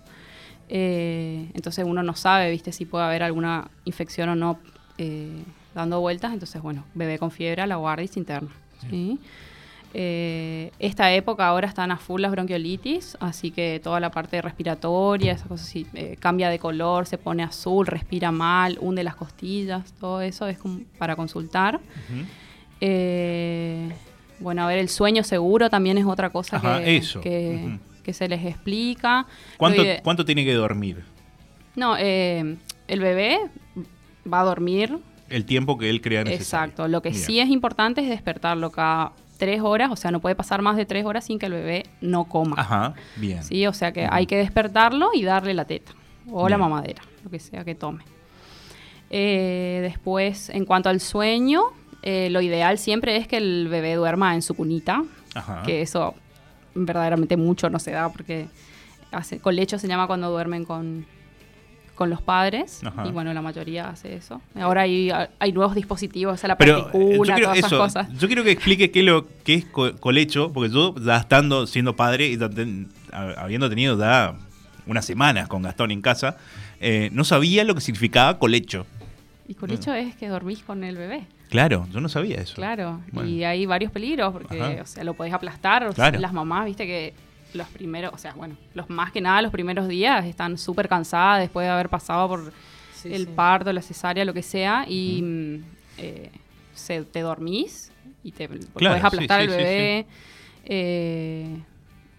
Eh, 0.68 1.50
entonces 1.52 1.84
uno 1.84 2.04
no 2.04 2.14
sabe, 2.14 2.52
viste, 2.52 2.70
si 2.70 2.84
puede 2.84 3.04
haber 3.04 3.24
alguna 3.24 3.68
infección 3.84 4.28
o 4.28 4.36
no 4.36 4.60
eh, 4.96 5.42
dando 5.74 5.98
vueltas. 5.98 6.32
Entonces, 6.32 6.62
bueno, 6.62 6.84
bebé 6.94 7.18
con 7.18 7.32
fiebre 7.32 7.62
a 7.62 7.66
la 7.66 7.74
guardia 7.74 8.04
y 8.04 8.08
se 8.08 8.20
interna. 8.20 8.50
¿sí? 8.88 9.18
Eh, 9.92 10.70
esta 10.78 11.12
época 11.12 11.46
ahora 11.48 11.66
están 11.66 11.90
a 11.90 11.96
full 11.96 12.20
las 12.20 12.30
bronquiolitis, 12.30 13.16
así 13.20 13.50
que 13.50 13.80
toda 13.82 13.98
la 13.98 14.10
parte 14.10 14.40
respiratoria, 14.40 15.32
esas 15.32 15.48
cosas 15.48 15.66
así, 15.66 15.84
eh, 15.94 16.16
cambia 16.20 16.48
de 16.48 16.60
color, 16.60 17.06
se 17.06 17.18
pone 17.18 17.42
azul, 17.42 17.86
respira 17.86 18.30
mal, 18.30 18.78
hunde 18.80 19.02
las 19.02 19.16
costillas, 19.16 19.92
todo 19.98 20.20
eso 20.20 20.46
es 20.46 20.58
como 20.58 20.80
para 20.98 21.16
consultar. 21.16 21.80
Eh, 22.80 23.90
bueno, 24.38 24.62
a 24.62 24.66
ver, 24.68 24.78
el 24.78 24.88
sueño 24.88 25.22
seguro 25.24 25.68
también 25.70 25.98
es 25.98 26.06
otra 26.06 26.30
cosa 26.30 26.56
Ajá, 26.56 26.80
que, 26.82 26.96
eso. 26.96 27.20
que- 27.20 27.62
Ujú. 27.66 27.78
que 28.04 28.12
se 28.12 28.28
les 28.28 28.44
explica. 28.44 29.26
¿Cuánto, 29.58 29.82
¿Cuánto 30.02 30.24
tiene 30.24 30.44
que 30.44 30.54
dormir? 30.54 31.04
No, 31.76 31.96
eh, 31.98 32.56
el 32.88 33.00
bebé 33.00 33.38
va 34.30 34.40
a 34.40 34.44
dormir. 34.44 34.98
El 35.28 35.44
tiempo 35.44 35.78
que 35.78 35.90
él 35.90 36.00
crea 36.00 36.24
necesario. 36.24 36.42
Exacto. 36.70 36.88
Lo 36.88 37.02
que 37.02 37.10
Bien. 37.10 37.22
sí 37.22 37.40
es 37.40 37.48
importante 37.50 38.00
es 38.00 38.08
despertarlo 38.08 38.70
cada 38.70 39.12
tres 39.40 39.62
horas, 39.62 39.90
o 39.90 39.96
sea, 39.96 40.10
no 40.10 40.20
puede 40.20 40.34
pasar 40.36 40.60
más 40.60 40.76
de 40.76 40.84
tres 40.84 41.06
horas 41.06 41.24
sin 41.24 41.38
que 41.38 41.46
el 41.46 41.52
bebé 41.52 41.86
no 42.02 42.24
coma. 42.24 42.56
Ajá, 42.58 42.94
bien. 43.16 43.42
¿sí? 43.42 43.66
O 43.66 43.72
sea 43.72 43.90
que 43.90 44.06
hay 44.08 44.26
que 44.26 44.36
despertarlo 44.36 45.10
y 45.14 45.24
darle 45.24 45.54
la 45.54 45.64
teta 45.64 45.92
o 46.30 46.46
la 46.48 46.58
mamadera, 46.58 47.02
lo 47.24 47.30
que 47.30 47.38
sea 47.40 47.64
que 47.64 47.74
tome. 47.74 48.04
Eh, 49.08 49.80
después, 49.82 50.50
en 50.50 50.66
cuanto 50.66 50.90
al 50.90 51.00
sueño, 51.00 51.62
eh, 52.02 52.28
lo 52.30 52.42
ideal 52.42 52.76
siempre 52.76 53.16
es 53.16 53.26
que 53.26 53.38
el 53.38 53.68
bebé 53.68 53.94
duerma 53.94 54.34
en 54.34 54.42
su 54.42 54.54
cunita, 54.54 55.02
Ajá. 55.34 55.62
que 55.64 55.80
eso 55.80 56.14
verdaderamente 56.74 57.38
mucho 57.38 57.70
no 57.70 57.78
se 57.78 57.92
da 57.92 58.10
porque 58.10 58.46
hace, 59.10 59.40
con 59.40 59.56
lecho 59.56 59.78
se 59.78 59.88
llama 59.88 60.06
cuando 60.06 60.30
duermen 60.30 60.66
con, 60.66 61.06
con 62.00 62.08
los 62.08 62.22
padres 62.22 62.80
Ajá. 62.82 63.06
y 63.06 63.10
bueno, 63.12 63.30
la 63.34 63.42
mayoría 63.42 63.90
hace 63.90 64.14
eso. 64.16 64.40
Ahora 64.54 64.80
hay, 64.82 65.10
hay 65.38 65.52
nuevos 65.52 65.74
dispositivos, 65.74 66.32
o 66.32 66.36
sea, 66.38 66.48
la 66.48 66.56
Pero 66.56 66.88
eh, 66.94 67.18
quiero, 67.22 67.42
todas 67.42 67.58
esas 67.58 67.72
cosas. 67.74 68.08
yo 68.18 68.26
quiero 68.26 68.42
que 68.42 68.52
explique 68.52 68.90
qué, 68.90 69.02
lo, 69.02 69.26
qué 69.44 69.52
es 69.52 69.64
co- 69.66 69.94
colecho, 69.96 70.50
porque 70.50 70.72
yo 70.72 70.94
ya 70.98 71.18
estando 71.18 71.66
siendo 71.66 71.96
padre 71.96 72.28
y 72.28 72.38
ten- 72.38 72.88
habiendo 73.12 73.68
tenido 73.68 73.98
ya 73.98 74.34
unas 74.86 75.04
semanas 75.04 75.46
con 75.46 75.60
Gastón 75.60 75.90
en 75.90 76.00
casa, 76.00 76.38
eh, 76.80 77.10
no 77.12 77.22
sabía 77.24 77.64
lo 77.64 77.74
que 77.74 77.82
significaba 77.82 78.38
colecho. 78.38 78.86
Y 79.46 79.52
con 79.52 79.68
lecho 79.68 79.92
es 79.92 80.14
que 80.16 80.28
dormís 80.28 80.62
con 80.62 80.82
el 80.84 80.96
bebé. 80.96 81.24
Claro, 81.50 81.86
yo 81.92 82.00
no 82.00 82.08
sabía 82.08 82.36
eso. 82.40 82.54
Claro, 82.54 83.02
Bueno. 83.12 83.28
y 83.28 83.44
hay 83.44 83.66
varios 83.66 83.92
peligros 83.92 84.32
porque, 84.32 84.58
Ajá. 84.62 84.82
o 84.82 84.86
sea, 84.86 85.04
lo 85.04 85.12
podés 85.12 85.34
aplastar. 85.34 85.84
o 85.84 85.92
sea, 85.92 86.10
las 86.12 86.32
mamás, 86.32 86.64
viste 86.64 86.86
que 86.86 87.12
los 87.54 87.68
primeros, 87.68 88.12
o 88.14 88.18
sea, 88.18 88.32
bueno, 88.34 88.56
los 88.74 88.88
más 88.90 89.12
que 89.12 89.20
nada 89.20 89.42
los 89.42 89.52
primeros 89.52 89.88
días 89.88 90.24
están 90.26 90.58
súper 90.58 90.88
cansadas 90.88 91.40
después 91.40 91.64
de 91.66 91.70
haber 91.70 91.88
pasado 91.88 92.28
por 92.28 92.52
Sí, 92.94 93.12
el 93.14 93.26
sí. 93.26 93.32
parto, 93.34 93.72
la 93.72 93.80
cesárea, 93.82 94.24
lo 94.26 94.34
que 94.34 94.42
sea, 94.42 94.84
y 94.86 95.22
mm, 95.22 95.64
eh, 95.98 96.30
se, 96.74 97.02
te 97.02 97.20
dormís 97.20 97.90
y 98.22 98.32
te 98.32 98.46
Claro, 98.48 98.68
podés 98.72 99.04
aplastar 99.04 99.40
sí, 99.42 99.48
sí, 99.48 99.56
bebé. 99.56 100.06
eh, 100.66 101.56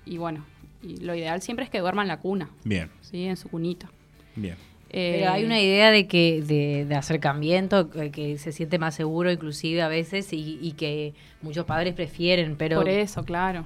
y 0.05 0.17
bueno, 0.17 0.43
y 0.81 0.97
lo 0.97 1.13
ideal 1.15 1.41
siempre 1.41 1.65
es 1.65 1.69
que 1.71 1.79
duerma 1.79 2.01
en 2.01 2.07
la 2.07 2.17
cuna, 2.17 2.49
Bien, 2.63 2.89
¿sí? 3.01 3.25
En 3.25 3.37
su 3.37 3.49
cunita. 3.49 3.89
bien. 4.35 4.55
Eh, 4.93 5.19
Pero 5.21 5.31
hay 5.31 5.45
una 5.45 5.61
idea 5.61 5.89
de 5.91 6.05
que 6.07 6.41
de, 6.41 6.85
de 6.85 6.95
acercamiento 6.95 7.89
que, 7.89 8.11
que 8.11 8.37
se 8.37 8.51
siente 8.51 8.77
más 8.77 8.93
seguro 8.95 9.31
inclusive 9.31 9.81
a 9.81 9.87
veces 9.87 10.33
y, 10.33 10.59
y 10.61 10.73
que 10.73 11.13
muchos 11.41 11.65
padres 11.65 11.93
prefieren, 11.93 12.55
pero 12.57 12.77
por 12.77 12.89
eso, 12.89 13.23
claro. 13.23 13.65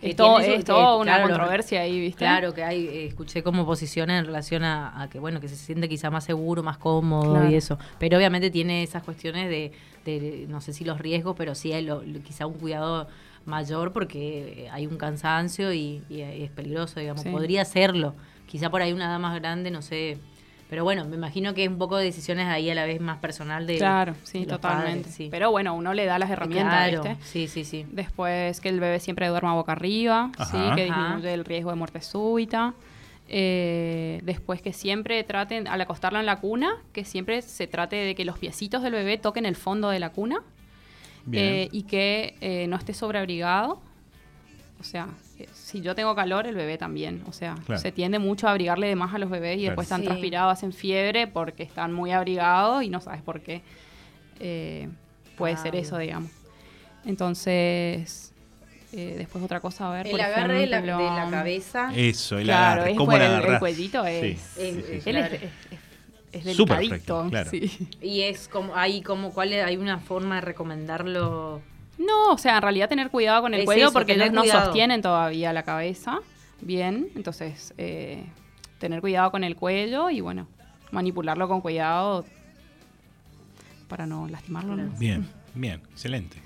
Es, 0.00 0.14
todo, 0.14 0.38
es 0.38 0.64
toda 0.64 0.94
que, 0.94 1.00
una 1.02 1.14
claro, 1.16 1.28
controversia 1.28 1.80
ahí, 1.80 1.98
¿viste? 2.00 2.18
Claro, 2.18 2.54
que 2.54 2.62
hay, 2.62 2.86
eh, 2.86 3.06
escuché 3.06 3.42
como 3.42 3.66
posiciones 3.66 4.20
en 4.20 4.26
relación 4.26 4.62
a, 4.62 5.02
a 5.02 5.08
que, 5.10 5.18
bueno, 5.18 5.40
que 5.40 5.48
se 5.48 5.56
siente 5.56 5.88
quizá 5.88 6.08
más 6.10 6.24
seguro, 6.24 6.62
más 6.62 6.78
cómodo 6.78 7.32
Claro. 7.32 7.50
y 7.50 7.54
eso. 7.56 7.78
Pero 7.98 8.16
obviamente 8.16 8.50
tiene 8.50 8.82
esas 8.84 9.02
cuestiones 9.02 9.48
de, 9.48 9.72
de, 10.04 10.46
no 10.48 10.60
sé 10.60 10.72
si 10.72 10.84
los 10.84 10.98
riesgos, 11.00 11.34
pero 11.36 11.54
sí 11.56 11.72
hay 11.72 11.84
lo- 11.84 12.02
lo- 12.04 12.20
quizá 12.22 12.46
un 12.46 12.54
cuidado 12.54 13.08
mayor 13.44 13.92
porque 13.92 14.68
hay 14.70 14.86
un 14.86 14.98
cansancio 14.98 15.72
y, 15.72 16.02
y 16.08 16.20
es 16.20 16.50
peligroso, 16.50 17.00
digamos. 17.00 17.22
Sí. 17.22 17.30
Podría 17.30 17.64
serlo. 17.64 18.14
Quizá 18.46 18.70
por 18.70 18.82
ahí 18.82 18.92
una 18.92 19.06
edad 19.06 19.18
más 19.18 19.34
grande, 19.40 19.70
no 19.70 19.82
sé. 19.82 20.18
Pero 20.70 20.84
bueno, 20.84 21.04
me 21.06 21.16
imagino 21.16 21.54
que 21.54 21.64
es 21.64 21.68
un 21.70 21.78
poco 21.78 21.96
de 21.96 22.04
decisiones 22.04 22.46
ahí 22.46 22.68
a 22.68 22.74
la 22.74 22.84
vez 22.84 23.00
más 23.00 23.18
personal 23.18 23.66
de 23.66 23.78
Claro, 23.78 24.14
sí, 24.22 24.40
de 24.40 24.46
los 24.46 24.56
totalmente. 24.60 25.00
padres, 25.04 25.14
sí. 25.14 25.28
Pero 25.30 25.50
bueno, 25.50 25.74
uno 25.74 25.94
le 25.94 26.04
da 26.04 26.18
las 26.18 26.28
herramientas, 26.30 26.88
Claro, 26.90 27.02
¿viste? 27.04 27.24
sí, 27.24 27.48
sí, 27.48 27.64
sí. 27.64 27.86
Después 27.90 28.60
que 28.60 28.68
el 28.68 28.78
bebé 28.78 29.00
siempre 29.00 29.26
duerma 29.28 29.54
boca 29.54 29.72
arriba, 29.72 30.30
Ajá. 30.36 30.44
¿sí? 30.44 30.74
que 30.76 30.90
Ajá. 30.90 31.00
disminuye 31.02 31.32
el 31.32 31.44
riesgo 31.46 31.70
de 31.70 31.76
muerte 31.76 32.02
súbita. 32.02 32.74
Eh, 33.30 34.20
después 34.24 34.62
que 34.62 34.72
siempre 34.72 35.22
traten, 35.24 35.68
al 35.68 35.80
acostarlo 35.80 36.18
en 36.20 36.26
la 36.26 36.36
cuna, 36.40 36.70
que 36.92 37.04
siempre 37.04 37.42
se 37.42 37.66
trate 37.66 37.96
de 37.96 38.14
que 38.14 38.24
los 38.24 38.38
piecitos 38.38 38.82
del 38.82 38.92
bebé 38.92 39.18
toquen 39.18 39.44
el 39.46 39.56
fondo 39.56 39.90
de 39.90 40.00
la 40.00 40.10
cuna 40.10 40.42
Bien. 41.26 41.44
eh, 41.44 41.68
y 41.72 41.82
que 41.82 42.36
eh, 42.40 42.66
no 42.68 42.76
esté 42.76 42.94
sobreabrigado. 42.94 43.80
O 44.80 44.84
sea, 44.84 45.08
si 45.52 45.80
yo 45.80 45.94
tengo 45.94 46.14
calor, 46.14 46.46
el 46.46 46.54
bebé 46.56 46.78
también. 46.78 47.22
O 47.28 47.32
sea, 47.32 47.54
Claro. 47.66 47.80
se 47.80 47.92
tiende 47.92 48.18
mucho 48.18 48.48
a 48.48 48.50
abrigarle 48.50 48.88
de 48.88 48.96
más 48.96 49.14
a 49.14 49.18
los 49.18 49.30
bebés 49.30 49.56
y 49.56 49.60
Claro. 49.60 49.70
después 49.72 49.86
están 49.86 50.00
Sí. 50.00 50.06
transpirados, 50.06 50.52
hacen 50.52 50.72
fiebre 50.72 51.26
porque 51.26 51.62
están 51.62 51.92
muy 51.92 52.10
abrigados 52.12 52.82
y 52.82 52.88
no 52.88 53.00
sabes 53.00 53.22
por 53.22 53.40
qué. 53.40 53.62
Eh, 54.40 54.88
puede 55.36 55.54
Ah, 55.54 55.62
ser 55.62 55.76
eso, 55.76 55.98
digamos. 55.98 56.30
Entonces, 57.04 58.32
eh, 58.92 59.14
después 59.18 59.42
otra 59.44 59.60
cosa, 59.60 59.88
a 59.88 59.92
ver. 59.94 60.06
El 60.06 60.12
por 60.12 60.20
agarre 60.20 60.60
de 60.60 60.66
la, 60.66 60.80
de 60.80 60.86
la 60.86 61.28
cabeza. 61.30 61.90
Eso, 61.94 62.38
el 62.38 62.44
Claro, 62.44 62.72
agarre, 62.82 62.90
es 62.92 62.96
¿cómo 62.96 63.12
el- 63.12 63.18
la 63.18 63.38
el 63.54 63.58
cuellito 63.58 64.04
es- 64.06 64.20
Sí, 64.20 64.26
es- 64.28 64.40
sí, 64.40 64.78
es- 64.96 65.02
sí. 65.04 65.10
Él 65.10 65.16
es, 65.16 65.28
Claro. 65.28 65.46
es, 66.32 66.46
es 66.46 66.56
Súper 66.56 66.76
delicadito, 66.78 67.14
frágil, 67.28 67.30
claro. 67.30 67.50
sí. 67.50 67.88
Y 68.02 68.20
es 68.22 68.48
como, 68.48 68.74
hay 68.76 69.02
como, 69.02 69.32
¿cuál 69.32 69.52
es? 69.52 69.64
Hay 69.64 69.76
una 69.76 69.98
forma 69.98 70.36
de 70.36 70.40
recomendarlo. 70.42 71.60
No, 71.98 72.30
o 72.32 72.38
sea, 72.38 72.56
en 72.56 72.62
realidad 72.62 72.88
tener 72.88 73.10
cuidado 73.10 73.42
con 73.42 73.54
el 73.54 73.60
Es 73.60 73.66
cuello 73.66 73.84
eso, 73.86 73.92
porque 73.92 74.12
ellos 74.12 74.32
no 74.32 74.42
cuidado. 74.42 74.64
sostienen 74.66 75.02
todavía 75.02 75.52
la 75.52 75.64
cabeza 75.64 76.20
bien. 76.60 77.08
Entonces, 77.16 77.74
eh, 77.78 78.24
tener 78.78 79.00
cuidado 79.00 79.30
con 79.30 79.42
el 79.44 79.56
cuello 79.56 80.08
y 80.10 80.20
bueno, 80.20 80.46
manipularlo 80.92 81.48
con 81.48 81.60
cuidado 81.60 82.24
para 83.88 84.06
no 84.06 84.28
lastimarlo. 84.28 84.76
¿no? 84.76 84.90
Bien, 84.98 85.26
bien, 85.54 85.80
excelente. 85.92 86.36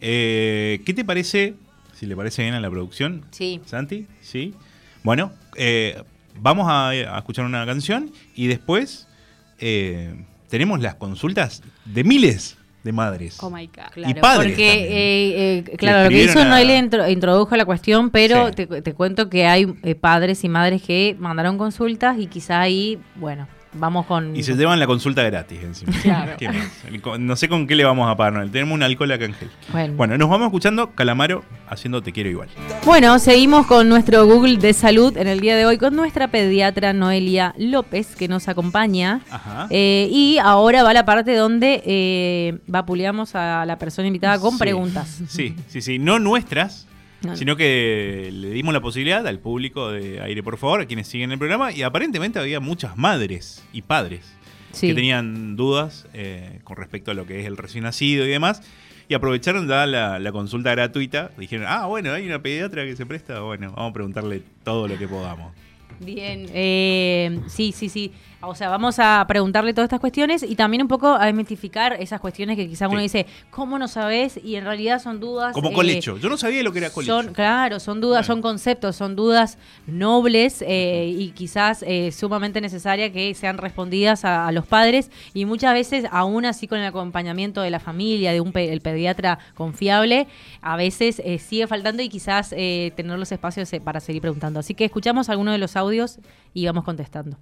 Eh, 0.00 0.80
¿Qué 0.86 0.94
te 0.94 1.04
parece, 1.04 1.54
si 1.94 2.06
le 2.06 2.16
parece 2.16 2.42
bien 2.42 2.54
a 2.54 2.60
la 2.60 2.70
producción, 2.70 3.24
Sí. 3.30 3.60
Santi? 3.66 4.06
Sí. 4.20 4.54
Bueno, 5.02 5.32
eh, 5.56 6.02
vamos 6.40 6.66
a, 6.68 6.88
a 6.90 7.18
escuchar 7.18 7.44
una 7.44 7.66
canción 7.66 8.10
y 8.34 8.46
después 8.46 9.08
eh, 9.58 10.24
tenemos 10.48 10.80
las 10.80 10.94
consultas 10.94 11.62
de 11.84 12.04
miles 12.04 12.56
de 12.82 12.92
madres. 12.92 13.38
Oh 13.42 13.50
my 13.50 13.66
God. 13.66 13.90
Claro, 13.92 14.20
padres 14.20 14.48
porque, 14.52 14.72
eh, 14.72 15.64
eh, 15.68 15.76
claro, 15.76 16.04
lo 16.04 16.08
que 16.10 16.24
hizo 16.24 16.40
intro- 16.40 17.10
introdujo 17.10 17.54
la 17.56 17.64
cuestión, 17.64 18.10
pero 18.10 18.48
Sí. 18.48 18.54
te, 18.54 18.82
te 18.82 18.94
cuento 18.94 19.28
que 19.28 19.46
hay 19.46 19.74
eh, 19.82 19.94
padres 19.94 20.42
y 20.44 20.48
madres 20.48 20.82
que 20.82 21.14
mandaron 21.18 21.58
consultas 21.58 22.18
y 22.18 22.26
quizá 22.26 22.60
ahí, 22.60 22.98
bueno, 23.16 23.46
vamos 23.72 24.06
con... 24.06 24.34
Y 24.36 24.42
se 24.42 24.54
llevan 24.54 24.78
la 24.78 24.86
consulta 24.86 25.22
gratis 25.22 25.60
encima. 25.62 25.92
Claro. 26.02 26.36
No 27.18 27.36
sé 27.36 27.48
con 27.48 27.66
qué 27.66 27.74
le 27.74 27.84
vamos 27.84 28.10
a 28.10 28.16
pagar. 28.16 28.48
Tenemos 28.50 28.74
un 28.74 28.82
alcohol 28.82 29.12
acá, 29.12 29.24
Ángel. 29.24 29.50
Bueno. 29.72 29.94
Bueno, 29.94 30.18
nos 30.18 30.28
vamos 30.28 30.46
escuchando 30.46 30.90
Calamaro 30.90 31.44
haciendo 31.68 32.02
Te 32.02 32.12
quiero 32.12 32.28
igual. 32.30 32.48
Bueno, 32.84 33.18
seguimos 33.18 33.66
con 33.66 33.88
nuestro 33.88 34.26
Google 34.26 34.56
de 34.58 34.72
salud 34.72 35.16
en 35.16 35.26
el 35.28 35.40
día 35.40 35.56
de 35.56 35.66
hoy 35.66 35.78
con 35.78 35.94
nuestra 35.94 36.28
pediatra 36.28 36.92
Noelia 36.92 37.54
López 37.58 38.16
que 38.16 38.28
nos 38.28 38.48
acompaña. 38.48 39.20
Ajá. 39.30 39.66
Eh, 39.70 40.08
y 40.10 40.38
ahora 40.38 40.82
va 40.82 40.92
la 40.92 41.04
parte 41.04 41.34
donde 41.36 41.82
eh, 41.86 42.58
vapuleamos 42.66 43.34
a 43.34 43.64
la 43.66 43.78
persona 43.78 44.06
invitada 44.08 44.38
con 44.38 44.52
Sí. 44.52 44.58
preguntas. 44.58 45.20
Sí, 45.28 45.54
sí, 45.68 45.80
sí. 45.80 45.98
No 45.98 46.18
nuestras, 46.18 46.86
No. 47.22 47.36
sino 47.36 47.54
que 47.54 48.30
le 48.32 48.50
dimos 48.50 48.72
la 48.72 48.80
posibilidad 48.80 49.26
al 49.26 49.40
público 49.40 49.90
de 49.90 50.22
Aire 50.22 50.42
por 50.42 50.56
favor, 50.56 50.80
a 50.80 50.86
quienes 50.86 51.06
siguen 51.06 51.32
el 51.32 51.38
programa, 51.38 51.70
y 51.70 51.82
aparentemente 51.82 52.38
había 52.38 52.60
muchas 52.60 52.96
madres 52.96 53.62
y 53.72 53.82
padres 53.82 54.32
que 54.78 54.94
tenían 54.94 55.56
dudas 55.56 56.06
eh, 56.14 56.60
con 56.64 56.76
respecto 56.76 57.10
a 57.10 57.14
lo 57.14 57.26
que 57.26 57.40
es 57.40 57.46
el 57.46 57.56
recién 57.56 57.84
nacido 57.84 58.24
y 58.24 58.28
demás. 58.28 58.62
Y 59.08 59.14
aprovecharon 59.14 59.66
de 59.66 59.86
la, 59.86 60.20
la, 60.20 60.32
consulta 60.32 60.70
gratuita. 60.70 61.32
Dijeron, 61.36 61.66
ah, 61.68 61.86
bueno, 61.86 62.12
hay 62.12 62.26
una 62.26 62.40
pediatra 62.40 62.84
que 62.84 62.94
se 62.94 63.04
presta. 63.06 63.40
Bueno, 63.40 63.72
vamos 63.72 63.90
a 63.90 63.92
preguntarle 63.92 64.42
todo 64.62 64.86
lo 64.86 64.96
que 64.96 65.08
podamos. 65.08 65.52
Bien, 65.98 66.46
eh, 66.54 67.40
sí, 67.48 67.72
sí, 67.72 67.88
sí. 67.88 68.12
O 68.42 68.54
sea, 68.54 68.70
vamos 68.70 68.98
a 68.98 69.22
preguntarle 69.28 69.74
todas 69.74 69.86
estas 69.86 70.00
cuestiones 70.00 70.42
y 70.42 70.56
también 70.56 70.80
un 70.80 70.88
poco 70.88 71.08
a 71.08 71.26
desmitificar 71.26 71.92
esas 72.00 72.20
cuestiones 72.20 72.56
que 72.56 72.66
quizás 72.66 72.88
uno 72.90 73.00
dice, 73.00 73.26
¿cómo 73.50 73.78
no 73.78 73.86
sabes? 73.86 74.40
Y 74.42 74.56
en 74.56 74.64
realidad 74.64 74.98
son 75.02 75.20
dudas. 75.20 75.52
Como 75.52 75.74
colecho. 75.74 76.16
Yo 76.16 76.30
no 76.30 76.38
sabía 76.38 76.62
lo 76.62 76.72
que 76.72 76.78
era 76.78 76.88
colecho. 76.88 77.22
Son, 77.22 77.34
claro, 77.34 77.78
son 77.80 78.00
dudas, 78.00 78.26
son 78.26 78.40
conceptos, 78.40 78.96
son 78.96 79.14
dudas 79.14 79.58
nobles 79.86 80.64
eh, 80.66 81.14
y 81.14 81.32
quizás 81.32 81.84
eh, 81.86 82.12
sumamente 82.12 82.62
necesarias 82.62 83.10
que 83.10 83.34
sean 83.34 83.58
respondidas 83.58 84.24
a, 84.24 84.50
los 84.52 84.66
padres 84.66 85.10
y 85.34 85.44
muchas 85.44 85.74
veces, 85.74 86.06
aún 86.10 86.46
así 86.46 86.66
con 86.66 86.78
el 86.78 86.86
acompañamiento 86.86 87.60
de 87.60 87.70
la 87.70 87.78
familia, 87.78 88.32
de 88.32 88.40
un 88.40 88.52
el 88.54 88.80
pediatra 88.80 89.38
confiable, 89.54 90.26
a 90.62 90.76
veces 90.76 91.20
eh, 91.24 91.38
sigue 91.38 91.66
faltando 91.66 92.02
y 92.02 92.08
quizás 92.08 92.50
tener 92.50 93.18
los 93.18 93.30
espacios 93.32 93.70
para 93.84 94.00
seguir 94.00 94.22
preguntando. 94.22 94.60
Así 94.60 94.74
que 94.74 94.86
escuchamos 94.86 95.28
algunos 95.28 95.52
de 95.52 95.58
los 95.58 95.76
audios 95.76 96.18
y 96.54 96.66
vamos 96.66 96.84
contestando. 96.84 97.36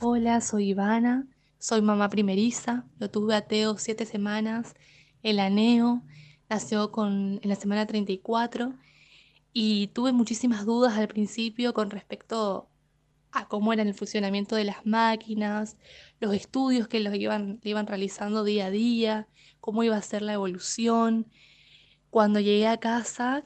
Hola, 0.00 0.40
soy 0.40 0.70
Ivana, 0.70 1.26
soy 1.58 1.80
mamá 1.80 2.08
primeriza, 2.10 2.84
lo 2.98 3.10
tuve 3.10 3.34
a 3.36 3.46
Teo 3.46 3.78
siete 3.78 4.04
semanas, 4.04 4.74
el 5.22 5.38
aneo 5.38 6.02
nació 6.50 6.90
con, 6.90 7.38
en 7.42 7.48
la 7.48 7.54
semana 7.54 7.86
34 7.86 8.74
y 9.52 9.86
tuve 9.88 10.12
muchísimas 10.12 10.66
dudas 10.66 10.98
al 10.98 11.08
principio 11.08 11.72
con 11.74 11.90
respecto 11.90 12.68
a 13.30 13.46
cómo 13.48 13.72
era 13.72 13.82
el 13.82 13.94
funcionamiento 13.94 14.56
de 14.56 14.64
las 14.64 14.84
máquinas, 14.84 15.76
los 16.20 16.34
estudios 16.34 16.88
que 16.88 17.00
los 17.00 17.14
iban, 17.14 17.60
iban 17.62 17.86
realizando 17.86 18.44
día 18.44 18.66
a 18.66 18.70
día, 18.70 19.28
cómo 19.60 19.84
iba 19.84 19.96
a 19.96 20.02
ser 20.02 20.22
la 20.22 20.34
evolución. 20.34 21.28
Cuando 22.10 22.40
llegué 22.40 22.66
a 22.66 22.78
casa 22.78 23.44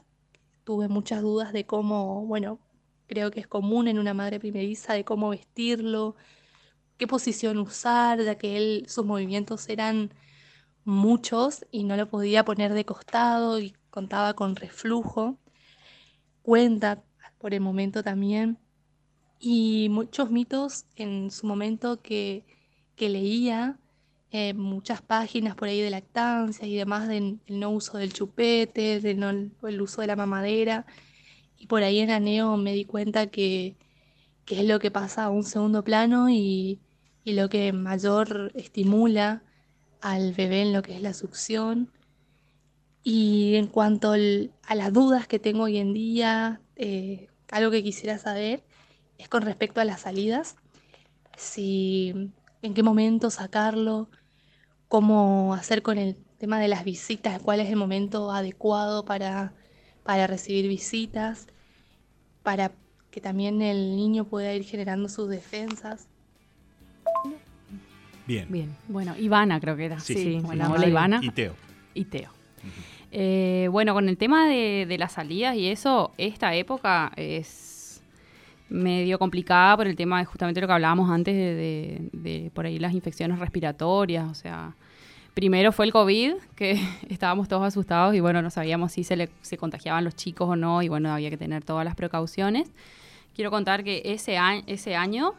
tuve 0.63 0.87
muchas 0.87 1.21
dudas 1.21 1.53
de 1.53 1.65
cómo, 1.65 2.25
bueno, 2.25 2.59
creo 3.07 3.31
que 3.31 3.39
es 3.39 3.47
común 3.47 3.87
en 3.87 3.99
una 3.99 4.13
madre 4.13 4.39
primeriza, 4.39 4.93
de 4.93 5.05
cómo 5.05 5.29
vestirlo, 5.29 6.15
qué 6.99 7.07
posición 7.07 7.57
usar, 7.59 8.21
ya 8.21 8.35
que 8.37 8.57
él, 8.57 8.85
sus 8.87 9.05
movimientos 9.05 9.69
eran 9.69 10.13
muchos 10.83 11.65
y 11.71 11.85
no 11.85 11.95
lo 11.97 12.09
podía 12.09 12.45
poner 12.45 12.73
de 12.73 12.85
costado 12.85 13.59
y 13.59 13.73
contaba 13.89 14.33
con 14.35 14.55
reflujo. 14.55 15.39
Cuenta 16.43 17.03
por 17.39 17.53
el 17.53 17.61
momento 17.61 18.03
también. 18.03 18.59
Y 19.39 19.87
muchos 19.89 20.29
mitos 20.31 20.85
en 20.97 21.31
su 21.31 21.47
momento 21.47 22.01
que, 22.01 22.45
leía, 22.97 23.79
eh, 24.31 24.53
muchas 24.53 25.01
páginas 25.01 25.55
por 25.55 25.69
ahí 25.69 25.81
de 25.81 25.89
lactancia 25.89 26.67
y 26.67 26.75
demás 26.75 27.07
del 27.07 27.39
no 27.47 27.71
uso 27.71 27.97
del 27.97 28.13
chupete, 28.13 28.99
del 28.99 29.23
el 29.63 29.81
uso 29.81 30.01
de 30.01 30.07
la 30.07 30.17
mamadera. 30.17 30.85
Y 31.57 31.67
por 31.67 31.83
ahí 31.83 31.99
en 31.99 32.11
Aneo 32.11 32.57
me 32.57 32.73
di 32.73 32.85
cuenta 32.85 33.27
que, 33.27 33.77
que 34.45 34.59
es 34.61 34.67
lo 34.67 34.79
que 34.79 34.91
pasa 34.91 35.25
a 35.25 35.29
un 35.29 35.43
segundo 35.43 35.83
plano 35.83 36.29
y, 36.29 36.79
y 37.23 37.33
lo 37.33 37.49
que 37.49 37.73
mayor 37.73 38.51
estimula 38.55 39.43
al 40.01 40.33
bebé 40.33 40.61
en 40.61 40.73
lo 40.73 40.81
que 40.81 40.95
es 40.95 41.01
la 41.01 41.13
succión. 41.13 41.91
Y 43.03 43.55
en 43.55 43.67
cuanto 43.67 44.13
a 44.13 44.75
las 44.75 44.93
dudas 44.93 45.27
que 45.27 45.39
tengo 45.39 45.63
hoy 45.63 45.77
en 45.77 45.93
día, 45.93 46.61
eh, 46.75 47.29
algo 47.51 47.71
que 47.71 47.83
quisiera 47.83 48.17
saber 48.17 48.63
es 49.17 49.29
con 49.29 49.43
respecto 49.43 49.81
a 49.81 49.85
las 49.85 50.01
salidas, 50.01 50.55
si 51.37 52.31
en 52.61 52.73
qué 52.73 52.83
momento 52.83 53.29
sacarlo, 53.29 54.09
cómo 54.89 55.53
hacer 55.53 55.81
con 55.81 55.97
el 55.97 56.17
tema 56.37 56.59
de 56.59 56.67
las 56.67 56.83
visitas, 56.83 57.41
cuál 57.41 57.59
es 57.59 57.69
el 57.69 57.75
momento 57.75 58.31
adecuado 58.31 59.05
para, 59.05 59.53
para 60.03 60.27
recibir 60.27 60.67
visitas, 60.67 61.47
para 62.43 62.71
que 63.11 63.21
también 63.21 63.61
el 63.61 63.95
niño 63.95 64.25
pueda 64.25 64.53
ir 64.53 64.63
generando 64.63 65.09
sus 65.09 65.29
defensas. 65.29 66.08
Bien. 68.29 68.45
Bien. 68.47 68.75
Bueno, 68.87 69.15
Ivana 69.17 69.59
creo 69.59 69.75
que 69.75 69.85
era. 69.85 69.99
Sí, 69.99 70.39
Bueno, 70.43 70.71
hola 70.71 70.87
Ivana. 70.87 71.19
Y 71.19 71.31
Teo. 71.31 71.55
Y 71.95 72.05
Teo. 72.05 72.29
Eh, 73.11 73.67
bueno, 73.71 73.95
con 73.95 74.07
el 74.07 74.17
tema 74.17 74.47
de, 74.47 74.95
las 74.99 75.13
salidas 75.13 75.55
y 75.55 75.67
eso, 75.67 76.13
esta 76.19 76.53
época 76.53 77.11
es 77.15 78.03
medio 78.69 79.17
complicada 79.17 79.75
por 79.75 79.87
el 79.87 79.95
tema 79.95 80.19
de 80.19 80.25
justamente 80.25 80.61
lo 80.61 80.67
que 80.67 80.73
hablábamos 80.73 81.09
antes 81.09 81.33
de, 81.33 82.51
por 82.53 82.67
ahí 82.67 82.77
las 82.77 82.93
infecciones 82.93 83.39
respiratorias, 83.39 84.29
o 84.29 84.35
sea, 84.35 84.75
primero 85.33 85.71
fue 85.71 85.87
el 85.87 85.91
COVID, 85.91 86.33
que 86.55 86.79
estábamos 87.09 87.47
todos 87.47 87.63
asustados 87.63 88.13
y 88.13 88.19
bueno, 88.19 88.43
no 88.43 88.51
sabíamos 88.51 88.91
si 88.91 89.03
se, 89.03 89.15
le, 89.15 89.29
se 89.41 89.57
contagiaban 89.57 90.03
los 90.03 90.15
chicos 90.15 90.47
o 90.47 90.55
no 90.55 90.83
y 90.83 90.87
bueno, 90.87 91.11
había 91.11 91.31
que 91.31 91.37
tener 91.37 91.63
todas 91.63 91.83
las 91.83 91.95
precauciones. 91.95 92.69
Quiero 93.33 93.49
contar 93.49 93.83
que 93.83 94.03
ese, 94.05 94.37
ese 94.67 94.95
año 94.95 95.33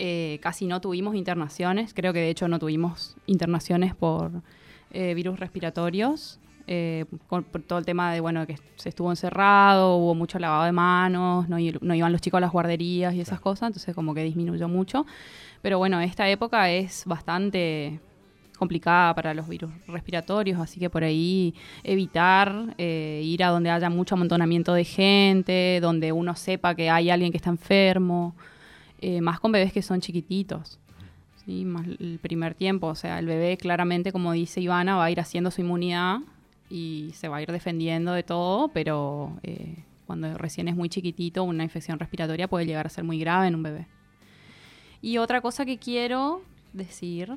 eh, 0.00 0.38
casi 0.40 0.66
no 0.66 0.80
tuvimos 0.80 1.16
internaciones, 1.16 1.92
creo 1.92 2.12
que 2.12 2.20
de 2.20 2.30
hecho 2.30 2.46
no 2.46 2.60
tuvimos 2.60 3.16
internaciones 3.26 3.96
por 3.96 4.30
eh, 4.92 5.12
virus 5.14 5.40
respiratorios, 5.40 6.38
eh, 6.68 7.04
por 7.28 7.42
todo 7.42 7.80
el 7.80 7.84
tema 7.84 8.12
de, 8.12 8.20
bueno, 8.20 8.46
que 8.46 8.58
se 8.76 8.90
estuvo 8.90 9.10
encerrado, 9.10 9.96
hubo 9.96 10.14
mucho 10.14 10.38
lavado 10.38 10.66
de 10.66 10.72
manos, 10.72 11.48
no, 11.48 11.58
iban 11.58 12.12
los 12.12 12.20
chicos 12.20 12.38
a 12.38 12.42
las 12.42 12.52
guarderías 12.52 13.12
y 13.12 13.20
esas 13.20 13.40
cosas, 13.40 13.70
entonces 13.70 13.92
como 13.92 14.14
que 14.14 14.22
disminuyó 14.22 14.68
mucho. 14.68 15.04
Pero 15.62 15.78
bueno, 15.78 16.00
esta 16.00 16.28
época 16.28 16.70
es 16.70 17.02
bastante 17.04 17.98
complicada 18.56 19.16
para 19.16 19.34
los 19.34 19.48
virus 19.48 19.72
respiratorios, 19.88 20.60
así 20.60 20.78
que 20.78 20.90
por 20.90 21.02
ahí 21.02 21.54
evitar 21.82 22.74
ir 22.78 23.42
a 23.42 23.48
donde 23.48 23.70
haya 23.70 23.90
mucho 23.90 24.14
amontonamiento 24.14 24.74
de 24.74 24.84
gente, 24.84 25.80
donde 25.82 26.12
uno 26.12 26.36
sepa 26.36 26.76
que 26.76 26.88
hay 26.88 27.10
alguien 27.10 27.32
que 27.32 27.38
está 27.38 27.50
enfermo. 27.50 28.36
Eh, 29.00 29.20
más 29.20 29.40
con 29.40 29.52
bebés 29.52 29.72
que 29.72 29.82
son 29.82 30.00
chiquititos. 30.00 30.78
¿sí? 31.44 31.64
Más 31.64 31.86
el 31.86 32.18
primer 32.20 32.54
tiempo, 32.54 32.88
o 32.88 32.94
sea, 32.94 33.18
el 33.18 33.26
bebé 33.26 33.56
claramente, 33.56 34.12
como 34.12 34.32
dice 34.32 34.60
Ivana, 34.60 34.96
va 34.96 35.04
a 35.04 35.10
ir 35.10 35.20
haciendo 35.20 35.50
su 35.50 35.60
inmunidad 35.60 36.20
y 36.70 37.10
se 37.14 37.28
va 37.28 37.38
a 37.38 37.42
ir 37.42 37.50
defendiendo 37.50 38.12
de 38.12 38.22
todo, 38.22 38.68
pero 38.68 39.38
eh, 39.42 39.84
cuando 40.06 40.36
recién 40.36 40.68
es 40.68 40.76
muy 40.76 40.88
chiquitito, 40.88 41.44
una 41.44 41.64
infección 41.64 41.98
respiratoria 41.98 42.48
puede 42.48 42.66
llegar 42.66 42.86
a 42.86 42.90
ser 42.90 43.04
muy 43.04 43.18
grave 43.18 43.48
en 43.48 43.54
un 43.54 43.62
bebé. 43.62 43.86
Y 45.00 45.18
otra 45.18 45.40
cosa 45.40 45.64
que 45.64 45.78
quiero 45.78 46.42
decir 46.72 47.36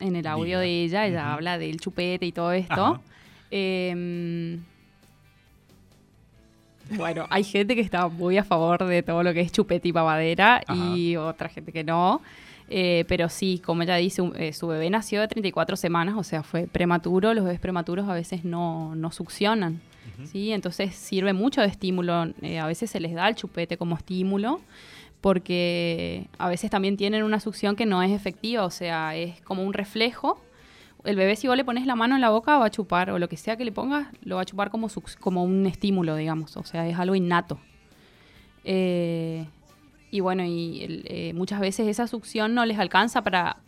en 0.00 0.16
el 0.16 0.26
audio 0.26 0.58
de 0.58 0.84
ella, 0.84 1.06
ella 1.06 1.32
habla 1.32 1.58
del 1.58 1.78
chupete 1.78 2.26
y 2.26 2.32
todo 2.32 2.52
esto. 2.52 3.00
Bueno, 6.90 7.26
hay 7.30 7.44
gente 7.44 7.74
que 7.74 7.80
está 7.80 8.08
muy 8.08 8.36
a 8.38 8.44
favor 8.44 8.84
de 8.84 9.02
todo 9.02 9.22
lo 9.22 9.32
que 9.32 9.40
es 9.40 9.52
chupete 9.52 9.88
y 9.88 9.92
pavadera 9.92 10.62
y 10.68 11.16
otra 11.16 11.48
gente 11.48 11.72
que 11.72 11.84
no. 11.84 12.20
Eh, 12.72 13.04
pero 13.08 13.28
sí, 13.28 13.60
como 13.64 13.82
ella 13.82 13.96
dice, 13.96 14.22
eh, 14.36 14.52
su 14.52 14.68
bebé 14.68 14.90
nació 14.90 15.20
de 15.20 15.28
34 15.28 15.76
semanas, 15.76 16.14
o 16.16 16.22
sea, 16.22 16.42
fue 16.42 16.68
prematuro. 16.68 17.34
Los 17.34 17.44
bebés 17.44 17.60
prematuros 17.60 18.08
a 18.08 18.14
veces 18.14 18.44
no, 18.44 18.94
no 18.94 19.10
succionan. 19.10 19.80
¿sí? 20.30 20.52
Entonces 20.52 20.94
sirve 20.94 21.32
mucho 21.32 21.60
de 21.60 21.66
estímulo. 21.66 22.26
Eh, 22.42 22.58
a 22.58 22.66
veces 22.66 22.90
se 22.90 23.00
les 23.00 23.14
da 23.14 23.28
el 23.28 23.34
chupete 23.34 23.76
como 23.76 23.96
estímulo 23.96 24.60
porque 25.20 26.28
a 26.38 26.48
veces 26.48 26.70
también 26.70 26.96
tienen 26.96 27.24
una 27.24 27.40
succión 27.40 27.76
que 27.76 27.84
no 27.84 28.02
es 28.02 28.10
efectiva, 28.10 28.64
o 28.64 28.70
sea, 28.70 29.14
es 29.16 29.38
como 29.42 29.62
un 29.62 29.74
reflejo 29.74 30.40
el 31.04 31.16
bebé 31.16 31.36
si 31.36 31.48
vos 31.48 31.56
le 31.56 31.64
pones 31.64 31.86
la 31.86 31.96
mano 31.96 32.14
en 32.14 32.20
la 32.20 32.30
boca 32.30 32.58
va 32.58 32.66
a 32.66 32.70
chupar, 32.70 33.10
o 33.10 33.18
lo 33.18 33.28
que 33.28 33.36
sea 33.36 33.56
que 33.56 33.64
le 33.64 33.72
pongas, 33.72 34.08
lo 34.22 34.36
va 34.36 34.42
a 34.42 34.44
chupar 34.44 34.70
como, 34.70 34.88
como 35.20 35.44
un 35.44 35.66
estímulo, 35.66 36.16
digamos, 36.16 36.56
o 36.56 36.64
sea, 36.64 36.86
es 36.86 36.98
algo 36.98 37.14
innato. 37.14 37.58
Eh, 38.64 39.46
y 40.10 40.20
bueno, 40.20 40.44
y 40.44 41.02
eh, 41.06 41.32
muchas 41.34 41.60
veces 41.60 41.86
esa 41.86 42.06
succión 42.06 42.54
no 42.54 42.66
les 42.66 42.78
alcanza 42.78 43.22
para, 43.22 43.58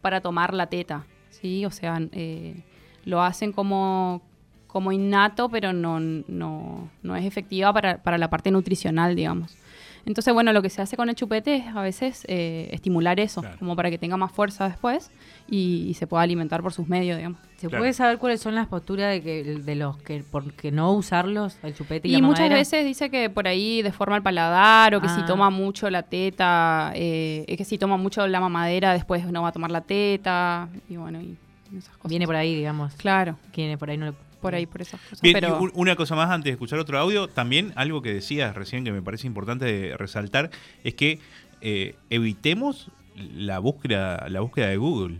para 0.00 0.20
tomar 0.20 0.54
la 0.54 0.66
teta, 0.66 1.06
¿sí? 1.30 1.64
O 1.64 1.70
sea, 1.70 2.00
eh, 2.12 2.62
lo 3.04 3.22
hacen 3.22 3.52
como, 3.52 4.22
como 4.66 4.92
innato, 4.92 5.48
pero 5.48 5.72
no, 5.72 6.00
no, 6.00 6.90
no 7.02 7.16
es 7.16 7.24
efectiva 7.24 7.72
para, 7.72 8.02
para 8.02 8.18
la 8.18 8.28
parte 8.28 8.50
nutricional, 8.50 9.14
digamos. 9.14 9.56
Entonces, 10.04 10.34
bueno, 10.34 10.52
lo 10.52 10.62
que 10.62 10.70
se 10.70 10.82
hace 10.82 10.96
con 10.96 11.08
el 11.08 11.14
chupete 11.14 11.56
es 11.56 11.66
a 11.68 11.80
veces 11.80 12.24
eh, 12.28 12.68
estimular 12.72 13.20
eso, 13.20 13.42
como 13.58 13.76
para 13.76 13.90
que 13.90 13.98
tenga 13.98 14.16
más 14.16 14.32
fuerza 14.32 14.68
después 14.68 15.10
y, 15.48 15.94
se 15.94 16.06
pueda 16.06 16.22
alimentar 16.22 16.62
por 16.62 16.72
sus 16.72 16.88
medios, 16.88 17.16
digamos. 17.18 17.38
¿Se 17.56 17.68
puede 17.68 17.92
saber 17.92 18.18
cuáles 18.18 18.40
son 18.40 18.56
las 18.56 18.66
posturas 18.66 19.12
de, 19.12 19.22
que, 19.22 19.44
de 19.44 19.74
los 19.76 19.96
que, 19.98 20.24
por 20.24 20.52
que 20.54 20.72
no 20.72 20.92
usarlos, 20.92 21.58
el 21.62 21.76
chupete 21.76 22.08
y, 22.08 22.16
y 22.16 22.22
muchas 22.22 22.50
veces 22.50 22.84
dice 22.84 23.08
que 23.08 23.30
por 23.30 23.46
ahí 23.46 23.82
deforma 23.82 24.16
el 24.16 24.22
paladar 24.22 24.96
o 24.96 25.00
que 25.00 25.08
si 25.08 25.20
ah. 25.20 25.26
toma 25.26 25.50
mucho 25.50 25.88
la 25.88 26.02
teta, 26.02 26.90
eh, 26.96 27.44
es 27.46 27.56
que 27.56 27.64
si 27.64 27.78
toma 27.78 27.96
mucho 27.96 28.26
la 28.26 28.40
mamadera 28.40 28.92
después 28.92 29.24
no 29.26 29.42
va 29.42 29.48
a 29.48 29.52
tomar 29.52 29.70
la 29.70 29.82
teta 29.82 30.68
y 30.88 30.96
bueno, 30.96 31.20
y 31.20 31.38
esas 31.76 31.96
cosas. 31.96 32.10
Viene 32.10 32.26
por 32.26 32.36
ahí, 32.36 32.54
digamos. 32.54 32.94
Claro. 32.94 33.36
Viene 33.54 33.78
por 33.78 33.90
ahí 33.90 33.96
no 33.96 34.14
por 34.42 34.54
ahí, 34.54 34.66
por 34.66 34.82
esas 34.82 35.00
cosas. 35.00 35.20
pero... 35.22 35.58
una 35.72 35.96
cosa 35.96 36.14
más 36.16 36.28
antes 36.30 36.44
de 36.46 36.50
escuchar 36.50 36.78
otro 36.78 36.98
audio, 36.98 37.28
también 37.28 37.72
algo 37.76 38.02
que 38.02 38.12
decías 38.12 38.54
recién 38.54 38.84
que 38.84 38.92
me 38.92 39.00
parece 39.00 39.26
importante 39.26 39.94
resaltar 39.96 40.50
es 40.84 40.94
que 40.94 41.18
eh, 41.62 41.94
evitemos 42.10 42.88
la 43.16 43.58
búsqueda, 43.60 44.26
la 44.28 44.40
búsqueda 44.40 44.68
de 44.68 44.76
Google. 44.76 45.18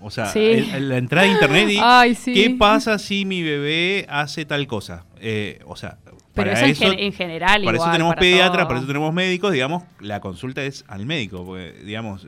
O 0.00 0.10
sea, 0.10 0.26
Sí. 0.26 0.40
el- 0.74 0.88
la 0.90 0.98
entrada 0.98 1.26
a 1.26 1.30
internet 1.32 1.68
y 1.70 1.78
Ay, 1.82 2.14
sí. 2.14 2.34
¿qué 2.34 2.50
pasa 2.50 2.98
si 2.98 3.24
mi 3.24 3.42
bebé 3.42 4.04
hace 4.10 4.44
tal 4.44 4.66
cosa? 4.66 5.04
Eh, 5.20 5.60
o 5.66 5.74
sea, 5.76 5.96
Pero 6.04 6.18
para 6.34 6.52
eso, 6.52 6.64
en 6.66 6.70
eso, 6.72 6.84
gen- 6.90 6.98
en, 6.98 7.12
general 7.14 7.62
para 7.64 7.76
igual. 7.76 7.76
eso 7.76 7.90
tenemos 7.92 8.10
para 8.14 8.20
pediatras, 8.20 8.52
todo. 8.58 8.66
para 8.68 8.78
eso 8.80 8.86
tenemos 8.86 9.14
médicos, 9.14 9.52
digamos, 9.52 9.84
la 10.00 10.20
consulta 10.20 10.62
es 10.64 10.84
al 10.88 11.06
médico, 11.06 11.44
porque, 11.46 11.72
digamos, 11.84 12.26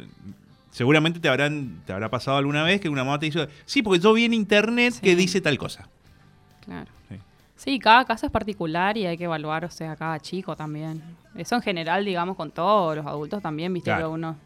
seguramente 0.70 1.20
te 1.20 1.29
habrán 1.29 1.83
te 1.87 1.92
habrá 1.92 2.09
pasado 2.11 2.37
alguna 2.38 2.62
vez 2.62 2.81
que 2.81 2.88
una 2.88 3.05
mamá 3.05 3.18
te 3.18 3.27
dice, 3.27 3.48
sí, 3.66 3.83
porque 3.83 4.01
yo 4.01 4.12
vi 4.14 4.24
en 4.24 4.33
internet 4.35 4.94
Sí. 4.94 5.01
que 5.03 5.16
dice 5.16 5.40
tal 5.40 5.59
cosa. 5.59 5.88
Claro. 6.68 6.90
Sí. 7.09 7.16
Sí, 7.57 7.78
cada 7.81 8.04
caso 8.04 8.26
es 8.26 8.31
particular 8.31 8.96
y 8.96 9.07
hay 9.07 9.16
que 9.18 9.24
evaluar, 9.24 9.64
o 9.64 9.70
sea, 9.70 9.96
cada 9.96 10.20
chico 10.20 10.54
también. 10.54 11.02
Eso 11.35 11.57
en 11.57 11.62
general, 11.62 12.04
digamos, 12.04 12.37
con 12.37 12.52
todos 12.52 12.94
los 12.96 13.04
adultos 13.04 13.42
también, 13.42 13.72
viste, 13.74 13.90
Claro. 13.90 14.09
que 14.11 14.14
uno 14.14 14.37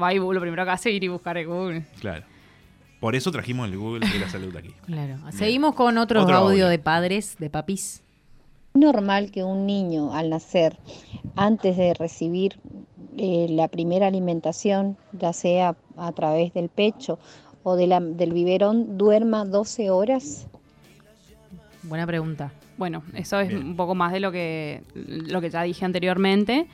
va 0.00 0.12
y 0.12 0.18
lo 0.18 0.40
primero 0.40 0.64
que 0.64 0.70
hace 0.72 0.90
es 0.90 0.96
ir 0.96 1.04
y 1.04 1.08
buscar 1.08 1.38
en 1.38 1.48
Google. 1.48 1.84
Claro. 2.00 2.24
Por 3.00 3.14
eso 3.14 3.30
trajimos 3.30 3.68
el 3.68 3.78
Google 3.78 4.08
de 4.08 4.18
la 4.18 4.28
salud 4.28 4.54
aquí. 4.56 4.74
Claro. 4.86 5.18
Seguimos 5.30 5.74
con 5.76 5.98
otro, 5.98 6.22
Otro 6.22 6.34
audio, 6.36 6.48
audio. 6.64 6.68
de 6.68 6.78
padres, 6.80 7.36
de 7.38 7.48
papis. 7.48 8.02
normal 8.74 9.30
que 9.30 9.42
un 9.44 9.66
niño 9.66 10.12
al 10.14 10.30
nacer, 10.30 10.76
antes 11.36 11.76
de 11.76 11.94
recibir 11.94 12.58
eh, 13.16 13.46
la 13.50 13.66
primera 13.68 14.06
alimentación, 14.06 14.96
ya 15.12 15.32
sea 15.32 15.76
a 15.96 16.12
través 16.12 16.52
del 16.54 16.68
pecho 16.68 17.18
o 17.64 17.74
de 17.76 17.86
la- 17.88 17.98
del 18.00 18.32
biberón, 18.32 18.96
duerma 18.98 19.44
12 19.44 19.90
horas? 19.90 20.46
Buena 21.88 22.06
pregunta. 22.06 22.52
Bueno, 22.76 23.02
eso 23.14 23.40
es 23.40 23.48
Bien. 23.48 23.64
un 23.64 23.76
poco 23.76 23.94
más 23.94 24.12
de 24.12 24.20
lo 24.20 24.30
que, 24.30 24.82
lo 24.94 25.40
que 25.40 25.50
ya 25.50 25.62
dije 25.62 25.84
anteriormente, 25.84 26.66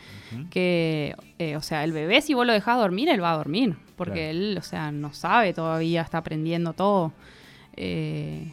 que, 0.50 1.14
eh, 1.38 1.56
o 1.56 1.62
sea, 1.62 1.82
el 1.84 1.92
bebé 1.92 2.20
si 2.20 2.34
vos 2.34 2.46
lo 2.46 2.52
dejás 2.52 2.76
dormir, 2.78 3.08
él 3.08 3.22
va 3.22 3.32
a 3.32 3.36
dormir, 3.36 3.76
porque 3.96 4.12
Claro. 4.12 4.30
él, 4.30 4.56
o 4.58 4.62
sea, 4.62 4.90
no 4.92 5.12
sabe 5.14 5.54
todavía, 5.54 6.02
está 6.02 6.18
aprendiendo 6.18 6.72
todo. 6.74 7.12
Eh, 7.76 8.52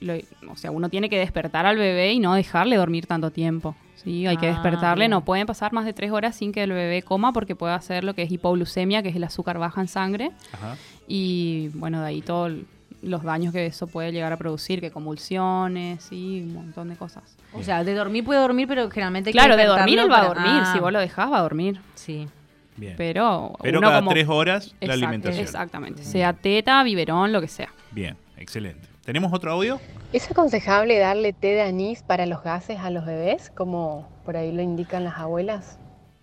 lo- 0.00 0.14
o 0.50 0.56
sea, 0.56 0.70
uno 0.70 0.88
tiene 0.88 1.08
que 1.10 1.18
despertar 1.18 1.66
al 1.66 1.76
bebé 1.76 2.12
y 2.12 2.20
no 2.20 2.34
dejarle 2.34 2.76
dormir 2.76 3.06
tanto 3.06 3.30
tiempo. 3.32 3.74
Sí, 3.96 4.26
hay 4.26 4.36
que 4.36 4.46
Ah, 4.46 4.50
despertarle, 4.52 5.02
bien. 5.02 5.10
no 5.10 5.24
pueden 5.24 5.46
pasar 5.46 5.72
más 5.72 5.84
de 5.84 5.92
tres 5.92 6.12
horas 6.12 6.36
sin 6.36 6.52
que 6.52 6.62
el 6.62 6.70
bebé 6.72 7.02
coma 7.02 7.32
porque 7.32 7.56
puede 7.56 7.74
hacer 7.74 8.04
lo 8.04 8.14
que 8.14 8.22
es 8.22 8.30
hipoglucemia, 8.30 9.02
que 9.02 9.08
es 9.08 9.16
el 9.16 9.24
azúcar 9.24 9.58
baja 9.58 9.80
en 9.80 9.88
sangre, 9.88 10.30
Ajá. 10.52 10.76
y 11.08 11.68
bueno, 11.74 12.00
de 12.00 12.06
ahí 12.06 12.22
todos 12.22 12.52
los 13.02 13.22
daños 13.22 13.52
que 13.52 13.66
eso 13.66 13.86
puede 13.86 14.10
llegar 14.12 14.32
a 14.32 14.36
producir, 14.36 14.80
que 14.80 14.90
convulsiones 14.90 16.08
y 16.10 16.42
un 16.42 16.54
montón 16.54 16.88
de 16.88 16.96
cosas. 16.96 17.36
O 17.52 17.62
sea, 17.62 17.84
de 17.84 17.94
dormir 17.94 18.24
puede 18.24 18.40
dormir, 18.40 18.66
pero 18.68 18.90
generalmente 18.90 19.30
hay 19.30 19.32
que 19.32 19.38
Claro, 19.38 19.56
de 19.56 19.64
dormir 19.66 19.98
él 19.98 20.10
va 20.10 20.22
a 20.22 20.26
dormir. 20.28 20.46
Ah, 20.64 20.70
Si 20.74 20.80
vos 20.80 20.92
lo 20.92 20.98
dejás, 20.98 21.30
va 21.30 21.38
a 21.38 21.42
dormir. 21.42 21.80
Sí. 21.94 22.28
Bien. 22.76 22.94
Pero, 22.96 23.54
Pero 23.62 23.78
uno 23.80 23.88
cada 23.88 24.00
como- 24.00 24.10
tres 24.12 24.28
horas 24.28 24.74
la 24.80 24.86
Exact- 24.86 24.92
alimentación. 24.92 25.44
Exactamente. 25.44 26.04
Sea 26.04 26.32
teta, 26.32 26.82
biberón, 26.84 27.32
lo 27.32 27.40
que 27.40 27.48
sea. 27.48 27.68
Bien, 27.90 28.16
excelente. 28.36 28.86
¿Tenemos 29.04 29.32
otro 29.32 29.50
audio? 29.52 29.80
¿Es 30.12 30.30
aconsejable 30.30 30.98
darle 30.98 31.32
té 31.32 31.48
de 31.48 31.62
anís 31.62 32.02
para 32.02 32.26
los 32.26 32.42
gases 32.42 32.78
a 32.78 32.90
los 32.90 33.04
bebés, 33.06 33.50
como 33.50 34.08
por 34.24 34.36
ahí 34.36 34.52
lo 34.52 34.62
indican 34.62 35.02
las 35.04 35.16
abuelas? 35.18 35.78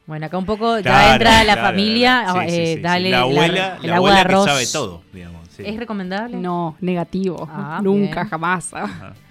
Bueno, 0.07 0.25
acá 0.27 0.37
un 0.37 0.45
poco 0.45 0.77
ya 0.77 0.83
Claro, 0.83 1.13
entra 1.13 1.43
la 1.43 1.53
claro, 1.53 1.61
familia, 1.69 2.23
claro. 2.25 2.41
Sí, 2.41 2.49
sí, 2.55 2.61
eh, 2.61 2.65
sí, 2.67 2.73
sí. 2.75 2.81
dale 2.81 3.09
la 3.09 3.21
abuela, 3.21 3.79
el 3.81 3.89
la 3.89 3.95
agua 3.95 4.09
abuela 4.09 4.15
de 4.15 4.19
arroz. 4.21 4.45
que 4.45 4.51
sabe 4.51 4.67
todo, 4.71 5.01
digamos. 5.11 5.47
sí. 5.49 5.63
¿Es 5.65 5.77
recomendable? 5.77 6.37
No, 6.37 6.75
negativo. 6.79 7.47
Ah, 7.51 7.79
Nunca, 7.83 8.21
bien. 8.21 8.29
jamás. 8.29 8.73
Ajá. 8.73 9.13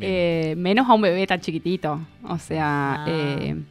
Eh, 0.00 0.54
menos 0.56 0.88
a 0.88 0.94
un 0.94 1.02
bebé 1.02 1.26
tan 1.26 1.38
chiquitito. 1.38 2.00
O 2.26 2.38
sea, 2.38 3.04
Ah. 3.04 3.06
eh, 3.06 3.62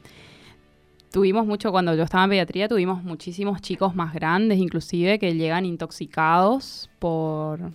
tuvimos 1.11 1.47
mucho, 1.47 1.71
cuando 1.71 1.95
yo 1.95 2.03
estaba 2.03 2.23
en 2.25 2.29
pediatría, 2.29 2.67
tuvimos 2.69 3.03
muchísimos 3.03 3.59
chicos 3.59 3.95
más 3.95 4.13
grandes, 4.13 4.59
inclusive, 4.59 5.17
que 5.17 5.33
llegan 5.33 5.65
intoxicados 5.65 6.89
por, 6.99 7.71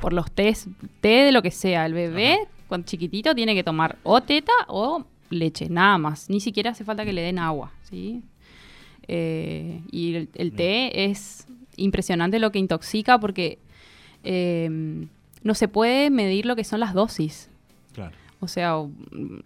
por 0.00 0.14
los 0.14 0.30
tés, 0.32 0.66
té 1.02 1.08
de 1.24 1.30
lo 1.32 1.42
que 1.42 1.50
sea. 1.50 1.84
El 1.84 1.92
bebé, 1.92 2.38
cuando 2.68 2.86
chiquitito, 2.86 3.34
tiene 3.34 3.54
que 3.54 3.62
tomar 3.62 3.96
o 4.02 4.22
teta 4.22 4.52
o 4.68 5.04
leche, 5.32 5.68
nada 5.68 5.98
más. 5.98 6.28
Ni 6.30 6.40
siquiera 6.40 6.70
hace 6.70 6.84
falta 6.84 7.04
que 7.04 7.12
le 7.12 7.22
den 7.22 7.38
agua, 7.38 7.72
¿sí? 7.90 8.22
Eh, 9.08 9.80
y 9.90 10.14
el, 10.14 10.28
el 10.34 10.52
té 10.52 11.04
es 11.04 11.46
impresionante 11.76 12.38
lo 12.38 12.52
que 12.52 12.58
intoxica 12.58 13.18
porque 13.18 13.58
eh, 14.24 15.06
no 15.42 15.54
se 15.54 15.68
puede 15.68 16.10
medir 16.10 16.46
lo 16.46 16.54
que 16.56 16.64
son 16.64 16.80
las 16.80 16.94
dosis. 16.94 17.48
Claro. 17.94 18.14
O 18.40 18.48
sea, 18.48 18.76
mm, 18.76 19.40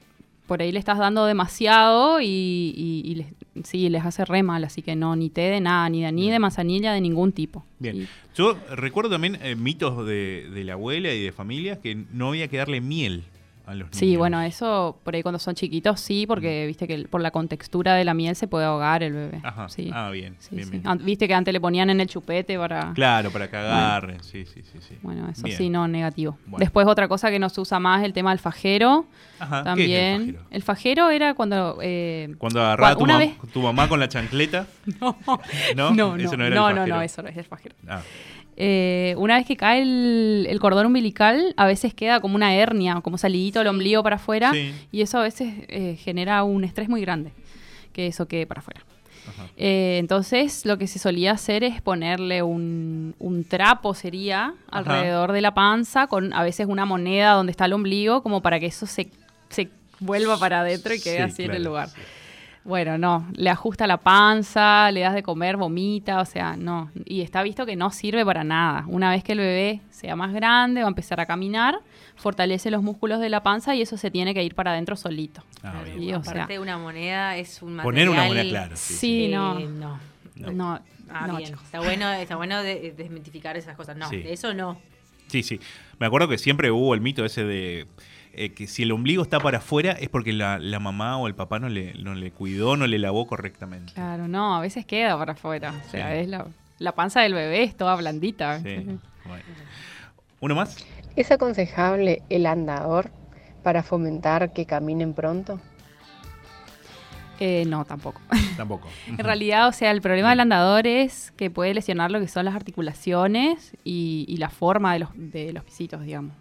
por 0.47 0.63
ahí 0.63 0.71
le 0.71 0.79
estás 0.79 0.99
dando 0.99 1.25
demasiado 1.27 2.21
y, 2.21 2.27
y- 2.27 3.03
y 3.05 3.15
les, 3.17 3.27
sí, 3.67 3.89
les 3.89 4.05
hace 4.05 4.25
re 4.25 4.43
mal. 4.43 4.63
Así 4.65 4.83
que 4.83 4.95
no, 4.95 5.17
ni 5.17 5.31
té 5.31 5.43
de 5.43 5.61
nada, 5.61 5.89
ni 5.89 6.03
de, 6.03 6.13
ni 6.13 6.31
de 6.31 6.39
manzanilla 6.39 6.93
de 6.93 7.01
ningún 7.01 7.33
tipo. 7.33 7.65
Bien. 7.79 8.03
Y- 8.03 8.09
Yo 8.37 8.57
recuerdo 8.77 9.11
también 9.11 9.39
eh, 9.43 9.57
mitos 9.57 10.07
de, 10.07 10.49
de 10.53 10.65
la 10.65 10.75
abuela 10.75 11.13
y 11.15 11.23
de 11.23 11.33
familias 11.33 11.79
que 11.79 12.05
no 12.13 12.29
había 12.29 12.49
que 12.49 12.59
darle 12.59 12.81
miel 12.81 13.25
a 13.67 13.71
los 13.75 13.87
niños. 13.89 13.97
sí, 13.97 14.17
bueno, 14.17 14.41
eso 14.43 14.99
por 15.03 15.15
ahí 15.15 15.23
cuando 15.23 15.39
son 15.39 15.55
chiquitos 15.55 16.01
sí, 16.01 16.25
porque 16.27 16.67
viste 16.67 16.87
que 16.87 16.95
el- 16.95 17.09
por 17.09 17.21
la 17.21 17.31
contextura 17.33 17.95
de 17.95 18.05
la 18.05 18.15
miel 18.15 18.37
se 18.37 18.47
puede 18.47 18.65
ahogar 18.65 19.03
el 19.03 19.13
bebé. 19.13 19.41
Ajá. 19.43 19.69
Sí. 19.69 19.91
Ah, 19.93 20.11
bien. 20.11 20.37
Sí, 20.39 20.55
bien, 20.57 20.69
sí. 20.69 20.79
bien. 20.79 20.99
Viste 21.05 21.27
que 21.29 21.35
antes 21.35 21.53
le 21.53 21.61
ponían 21.61 21.91
en 21.91 22.01
el 22.01 22.07
chupete 22.09 22.57
para... 22.59 22.93
Claro, 22.95 23.31
para 23.31 23.51
que 23.51 23.57
agarren. 23.57 24.23
Sí, 24.23 24.45
sí, 24.47 24.63
sí. 24.63 24.79
sí. 24.81 24.97
Bueno, 25.03 25.29
eso 25.29 25.43
Bien. 25.43 25.59
sí, 25.59 25.69
no, 25.69 25.87
negativo. 25.89 26.39
Bueno. 26.47 26.59
Después 26.59 26.87
otra 26.87 27.09
cosa 27.09 27.31
que 27.31 27.39
no 27.39 27.49
se 27.49 27.61
usa 27.61 27.79
más 27.81 28.05
el 28.05 28.13
tema 28.13 28.31
del 28.31 28.39
fajero. 28.39 29.07
Ajá. 29.39 29.49
¿qué 29.49 29.57
es 29.57 29.59
el 29.59 29.65
También. 29.65 30.21
fajero? 30.27 30.47
el 30.51 30.63
fajero 30.63 31.11
era 31.11 31.35
cuando... 31.35 31.79
eh, 31.83 32.35
Cuando 32.39 32.61
agarraba 32.63 32.97
tu, 32.97 33.05
una 33.05 33.19
vez- 33.19 33.35
tu 33.53 33.61
mamá 33.63 33.89
con 33.89 33.99
la 34.01 34.09
chancleta. 34.09 34.67
no, 35.01 35.17
¿No? 35.77 35.91
no, 35.95 36.17
no, 36.17 36.17
Eso 36.17 36.37
no 36.37 36.39
no, 36.39 36.45
era 36.45 36.49
el 36.49 36.55
no, 36.55 36.63
fajero. 36.69 36.97
no, 36.97 37.03
eso 37.03 37.23
no 37.23 37.29
es 37.29 37.37
el 37.37 37.45
fajero. 37.45 37.75
Ah, 37.89 38.01
Eh, 38.59 39.15
una 39.19 39.37
vez 39.37 39.47
que 39.47 39.57
cae 39.57 39.83
el, 39.83 40.47
el 40.49 40.59
cordón 40.61 40.87
umbilical, 40.87 41.53
a 41.59 41.67
veces 41.67 41.93
queda 41.93 42.21
como 42.21 42.37
una 42.37 42.55
hernia, 42.55 43.01
como 43.03 43.19
salidito 43.19 43.61
el 43.61 43.67
ombligo 43.67 44.03
para 44.03 44.17
afuera, 44.17 44.53
Sí. 44.53 44.73
y 44.93 45.03
eso 45.03 45.19
a 45.19 45.23
veces 45.23 45.53
eh, 45.69 45.97
genera 46.03 46.43
un 46.43 46.65
estrés 46.65 46.89
muy 46.89 47.01
grande, 47.03 47.33
que 47.93 48.07
eso 48.07 48.27
quede 48.27 48.47
para 48.47 48.61
afuera. 48.61 48.81
Eh, 49.57 49.97
entonces, 49.99 50.65
lo 50.65 50.79
que 50.79 50.87
se 50.87 50.99
solía 50.99 51.33
hacer 51.33 51.65
es 51.65 51.83
ponerle 51.83 52.43
un, 52.43 53.15
un 53.19 53.45
trapo, 53.45 53.93
sería, 53.93 54.55
alrededor 54.71 55.33
de 55.33 55.41
la 55.41 55.53
panza, 55.53 56.07
con 56.07 56.33
a 56.33 56.43
veces 56.45 56.67
una 56.69 56.85
moneda 56.85 57.33
donde 57.33 57.51
está 57.51 57.65
el 57.65 57.73
ombligo, 57.73 58.23
como 58.23 58.41
para 58.41 58.61
que 58.61 58.67
eso 58.67 58.87
se, 58.87 59.09
se 59.51 59.69
vuelva 59.99 60.39
para 60.39 60.61
adentro 60.61 60.95
y 60.95 61.01
quede 61.01 61.17
Sí, 61.17 61.23
así 61.23 61.43
en 61.43 61.55
el 61.55 61.65
lugar. 61.65 61.89
sí. 61.89 62.01
Bueno, 62.67 62.99
no, 62.99 63.27
le 63.35 63.49
ajusta 63.51 63.87
la 63.87 63.99
panza, 63.99 64.91
le 64.91 65.01
das 65.01 65.15
de 65.15 65.23
comer, 65.23 65.57
vomita, 65.57 66.21
o 66.21 66.25
sea, 66.25 66.57
no. 66.57 66.91
Y 67.05 67.21
está 67.23 67.43
visto 67.45 67.65
que 67.65 67.77
no 67.77 67.91
sirve 67.93 68.25
para 68.25 68.43
nada. 68.43 68.85
Una 68.89 69.11
vez 69.11 69.23
que 69.23 69.33
el 69.33 69.39
bebé 69.39 69.81
sea 69.91 70.17
más 70.17 70.33
grande, 70.33 70.81
va 70.83 70.87
a 70.87 70.91
empezar 70.91 71.21
a 71.21 71.27
caminar, 71.27 71.79
fortalece 72.17 72.71
los 72.73 72.83
músculos 72.83 73.21
de 73.21 73.29
la 73.29 73.43
panza 73.43 73.75
y 73.77 73.83
eso 73.83 73.97
se 73.97 74.11
tiene 74.11 74.35
que 74.35 74.43
ir 74.43 74.55
para 74.57 74.73
adentro 74.73 74.97
solito. 74.97 75.43
Ah, 75.63 75.81
bien. 75.85 76.03
Y, 76.03 76.13
o 76.13 76.17
Aparte 76.17 76.47
sea, 76.55 76.61
una 76.61 76.77
moneda 76.77 77.37
es 77.37 77.63
un 77.63 77.75
material... 77.77 77.85
Poner 77.85 78.09
una 78.09 78.25
moneda, 78.29 78.49
claro. 78.49 78.77
Sí, 78.77 78.95
sí, 78.95 78.99
sí. 78.99 79.25
eh, 79.27 79.29
no, 79.29 79.55
no. 79.61 79.99
No. 80.35 80.53
no, 80.53 80.81
Ah, 81.09 81.29
no, 81.29 81.37
bien. 81.37 81.55
Está 81.55 81.79
bueno, 81.79 82.11
está 82.15 82.35
bueno 82.35 82.61
de- 82.65 82.93
desmitificar 82.97 83.57
esas 83.57 83.77
cosas. 83.77 83.97
No, 83.97 84.09
Sí. 84.09 84.17
de 84.23 84.33
eso 84.33 84.53
no. 84.55 84.77
Sí, 85.29 85.45
sí. 85.45 85.61
Me 86.01 86.07
acuerdo 86.07 86.27
que 86.27 86.37
siempre 86.37 86.73
hubo 86.73 86.95
el 86.95 87.01
mito 87.01 87.25
ese 87.25 87.45
de 87.45 87.87
eh, 88.37 88.53
que 88.53 88.67
si 88.67 88.83
el 88.85 88.93
ombligo 88.93 89.23
está 89.23 89.41
para 89.41 89.59
afuera 89.59 89.93
es 89.93 90.09
porque 90.09 90.33
la, 90.33 90.59
la 90.59 90.79
mamá 90.79 91.17
o 91.19 91.27
el 91.27 91.35
papá 91.35 91.59
no 91.59 91.69
le, 91.69 91.95
no 91.95 92.15
le 92.15 92.31
cuidó, 92.31 92.77
no 92.77 92.87
le 92.87 92.99
lavó 92.99 93.27
correctamente. 93.27 93.93
Claro, 93.95 94.29
no, 94.29 94.55
a 94.57 94.61
veces 94.61 94.85
queda 94.87 95.17
para 95.19 95.33
afuera. 95.33 95.73
O 95.87 95.91
sea, 95.91 96.13
Sí. 96.13 96.19
es 96.21 96.29
la, 96.29 96.47
la 96.79 96.93
panza 96.93 97.21
del 97.23 97.35
bebé 97.35 97.63
es 97.63 97.77
toda 97.77 97.97
blandita. 97.97 98.61
Sí. 98.61 98.77
Bueno. 99.25 99.43
¿Uno 100.41 100.55
más? 100.55 100.85
¿Es 101.17 101.31
aconsejable 101.31 102.23
el 102.29 102.47
andador 102.47 103.11
para 103.63 103.83
fomentar 103.83 104.53
que 104.53 104.67
caminen 104.67 105.15
pronto? 105.15 105.59
Eh, 107.39 107.65
no, 107.67 107.85
tampoco. 107.85 108.21
Tampoco. 108.57 108.89
En 109.07 109.19
realidad, 109.19 109.69
o 109.69 109.73
sea, 109.73 109.91
el 109.91 110.01
problema 110.01 110.31
del 110.31 110.41
andador 110.41 110.87
es 110.87 111.33
que 111.37 111.51
puede 111.51 111.75
lesionar 111.75 112.11
lo 112.11 112.19
que 112.19 112.29
son 112.29 112.47
las 112.47 112.55
articulaciones 112.55 113.77
y, 113.85 114.25
y 114.27 114.39
la 114.39 114.49
forma 114.49 114.95
de 114.95 115.01
los, 115.01 115.11
de 115.15 115.53
los 115.53 115.63
pisitos, 115.65 116.03
digamos. 116.03 116.33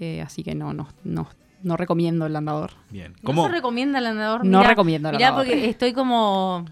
Eh, 0.00 0.22
así 0.22 0.42
que 0.42 0.54
no, 0.54 0.72
no, 0.72 0.88
no, 1.04 1.28
no 1.62 1.76
recomiendo 1.76 2.26
el 2.26 2.34
andador. 2.34 2.70
Bien. 2.90 3.12
¿Cómo 3.22 3.42
¿Cómo? 3.42 3.46
se 3.48 3.52
recomienda 3.54 3.98
el 3.98 4.06
andador? 4.06 4.44
No 4.44 4.62
recomiendo 4.62 5.10
el 5.10 5.16
Mirá, 5.16 5.28
andador. 5.28 5.46
porque 5.46 5.68
estoy 5.68 5.92
como... 5.92 6.64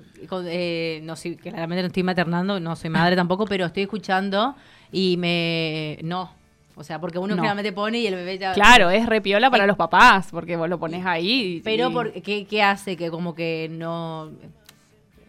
eh, 0.46 1.00
no 1.04 1.14
sé, 1.14 1.36
claramente 1.36 1.82
no 1.82 1.88
estoy 1.88 2.02
maternando, 2.02 2.58
no 2.58 2.74
soy 2.74 2.90
madre 2.90 3.14
tampoco, 3.16 3.44
pero 3.46 3.66
estoy 3.66 3.82
escuchando 3.84 4.56
y 4.90 5.16
me... 5.18 5.98
No. 6.02 6.32
O 6.74 6.84
sea, 6.84 7.00
porque 7.00 7.18
uno 7.18 7.28
No. 7.34 7.42
generalmente 7.42 7.72
pone 7.72 7.98
y 7.98 8.06
el 8.06 8.14
bebé 8.14 8.38
ya... 8.38 8.52
Claro, 8.52 8.88
es 8.90 9.04
repiola 9.06 9.50
para 9.50 9.66
los 9.66 9.76
papás, 9.76 10.28
porque 10.30 10.56
vos 10.56 10.68
lo 10.68 10.78
pones 10.78 11.04
ahí. 11.04 11.56
y- 11.56 11.60
Pero 11.60 11.90
y- 11.90 11.92
por, 11.92 12.12
¿qué, 12.22 12.46
qué 12.46 12.62
hace? 12.62 12.96
Que 12.96 13.10
como 13.10 13.34
que 13.34 13.68
no... 13.70 14.30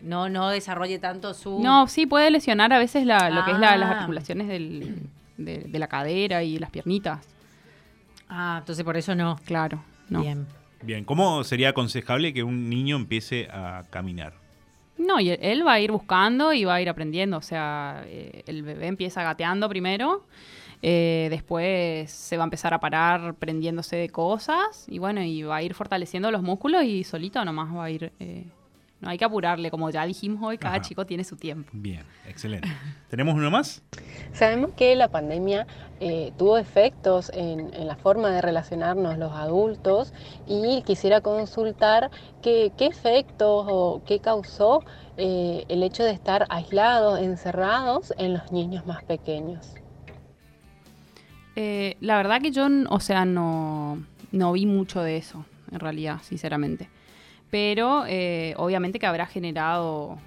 No, 0.01 0.29
no 0.29 0.47
desarrolle 0.49 0.97
tanto 0.99 1.33
su... 1.33 1.59
No, 1.62 1.88
sí, 1.88 2.05
puede 2.05 2.31
lesionar 2.31 2.71
a 2.71 2.79
veces 2.79 3.05
la- 3.05 3.29
lo 3.29 3.43
que 3.43 3.51
es 3.51 3.59
la- 3.59 3.75
las 3.75 3.89
Ah. 3.89 3.93
articulaciones 3.95 4.47
del- 4.47 5.01
de, 5.38 5.57
de 5.67 5.79
la 5.79 5.88
cadera 5.88 6.43
y 6.43 6.57
las 6.59 6.69
piernitas. 6.69 7.25
Ah, 8.30 8.58
entonces 8.60 8.84
por 8.86 8.96
eso 8.96 9.15
no. 9.15 9.38
Claro, 9.46 9.84
no. 10.10 10.22
Bien. 10.22 10.48
Bien. 10.82 11.04
¿Cómo 11.04 11.44
sería 11.44 11.70
aconsejable 11.70 12.34
que 12.34 12.44
un 12.44 12.70
niño 12.70 12.96
empiece 12.96 13.48
a 13.52 13.84
caminar? 13.89 14.34
No, 14.98 15.20
y 15.20 15.30
él, 15.32 15.39
él 15.42 15.68
va 15.68 15.74
a 15.74 15.80
ir 15.80 15.92
buscando 15.92 16.54
y 16.54 16.65
va 16.65 16.76
a 16.76 16.82
ir 16.82 16.89
aprendiendo. 16.89 17.38
O 17.38 17.42
sea, 17.42 18.04
eh, 18.06 18.44
el 18.48 18.63
bebé 18.63 18.88
empieza 18.88 19.24
gateando 19.24 19.68
primero, 19.68 20.26
eh, 20.82 21.28
después 21.30 22.12
se 22.12 22.38
va 22.38 22.44
a 22.44 22.46
empezar 22.46 22.74
a 22.74 22.80
parar 22.80 23.34
prendiéndose 23.36 23.96
de 23.96 24.10
cosas 24.10 24.86
y 24.88 25.00
bueno, 25.00 25.22
y 25.22 25.44
va 25.44 25.58
a 25.58 25.63
ir 25.63 25.74
fortaleciendo 25.74 26.32
los 26.32 26.42
músculos 26.42 26.84
y 26.84 27.04
solito 27.04 27.44
nomás 27.44 27.76
va 27.76 27.86
a 27.86 27.92
ir... 27.92 28.12
eh, 28.20 28.46
no 29.01 29.09
hay 29.09 29.17
que 29.17 29.25
apurarle, 29.25 29.71
como 29.71 29.89
ya 29.89 30.05
dijimos 30.05 30.41
hoy, 30.43 30.57
cada 30.57 30.75
Ajá. 30.75 30.83
chico 30.83 31.05
tiene 31.05 31.23
su 31.23 31.38
tiempo. 31.38 31.69
Bien, 31.73 32.03
excelente. 32.27 32.67
¿Tenemos 33.09 33.33
uno 33.35 33.49
más? 33.49 33.81
Sabemos 34.33 34.71
que 34.73 34.95
la 34.95 35.07
pandemia 35.07 35.65
eh, 35.99 36.33
tuvo 36.38 36.57
efectos 36.57 37.31
en, 37.33 37.73
en 37.73 37.88
la 37.88 37.95
forma 37.95 38.29
de 38.29 38.41
relacionarnos 38.41 39.17
los 39.17 39.31
adultos 39.31 40.13
y 40.47 40.81
quisiera 40.83 41.21
consultar 41.21 42.12
qué, 42.41 42.71
qué 42.77 42.88
efectos 42.88 43.65
o 43.69 44.01
qué 44.05 44.19
causó 44.19 44.83
eh, 45.17 45.65
el 45.69 45.83
hecho 45.83 46.03
de 46.03 46.12
estar 46.12 46.45
aislados, 46.49 47.19
encerrados 47.19 48.13
en 48.17 48.33
los 48.33 48.51
niños 48.51 48.85
más 48.85 49.03
pequeños. 49.03 49.75
Eh, 51.55 51.97
la 51.99 52.17
verdad 52.17 52.41
que 52.41 52.51
yo, 52.51 52.67
o 52.89 52.99
sea, 52.99 53.25
no, 53.25 54.01
no 54.31 54.51
vi 54.53 54.65
mucho 54.65 55.01
de 55.01 55.17
eso, 55.17 55.45
en 55.71 55.79
realidad, 55.79 56.19
sinceramente. 56.21 56.89
Pero 57.49 58.03
eh, 58.07 58.53
obviamente 58.57 58.99
que 58.99 59.05
habrá 59.07 59.25
generado 59.25 60.17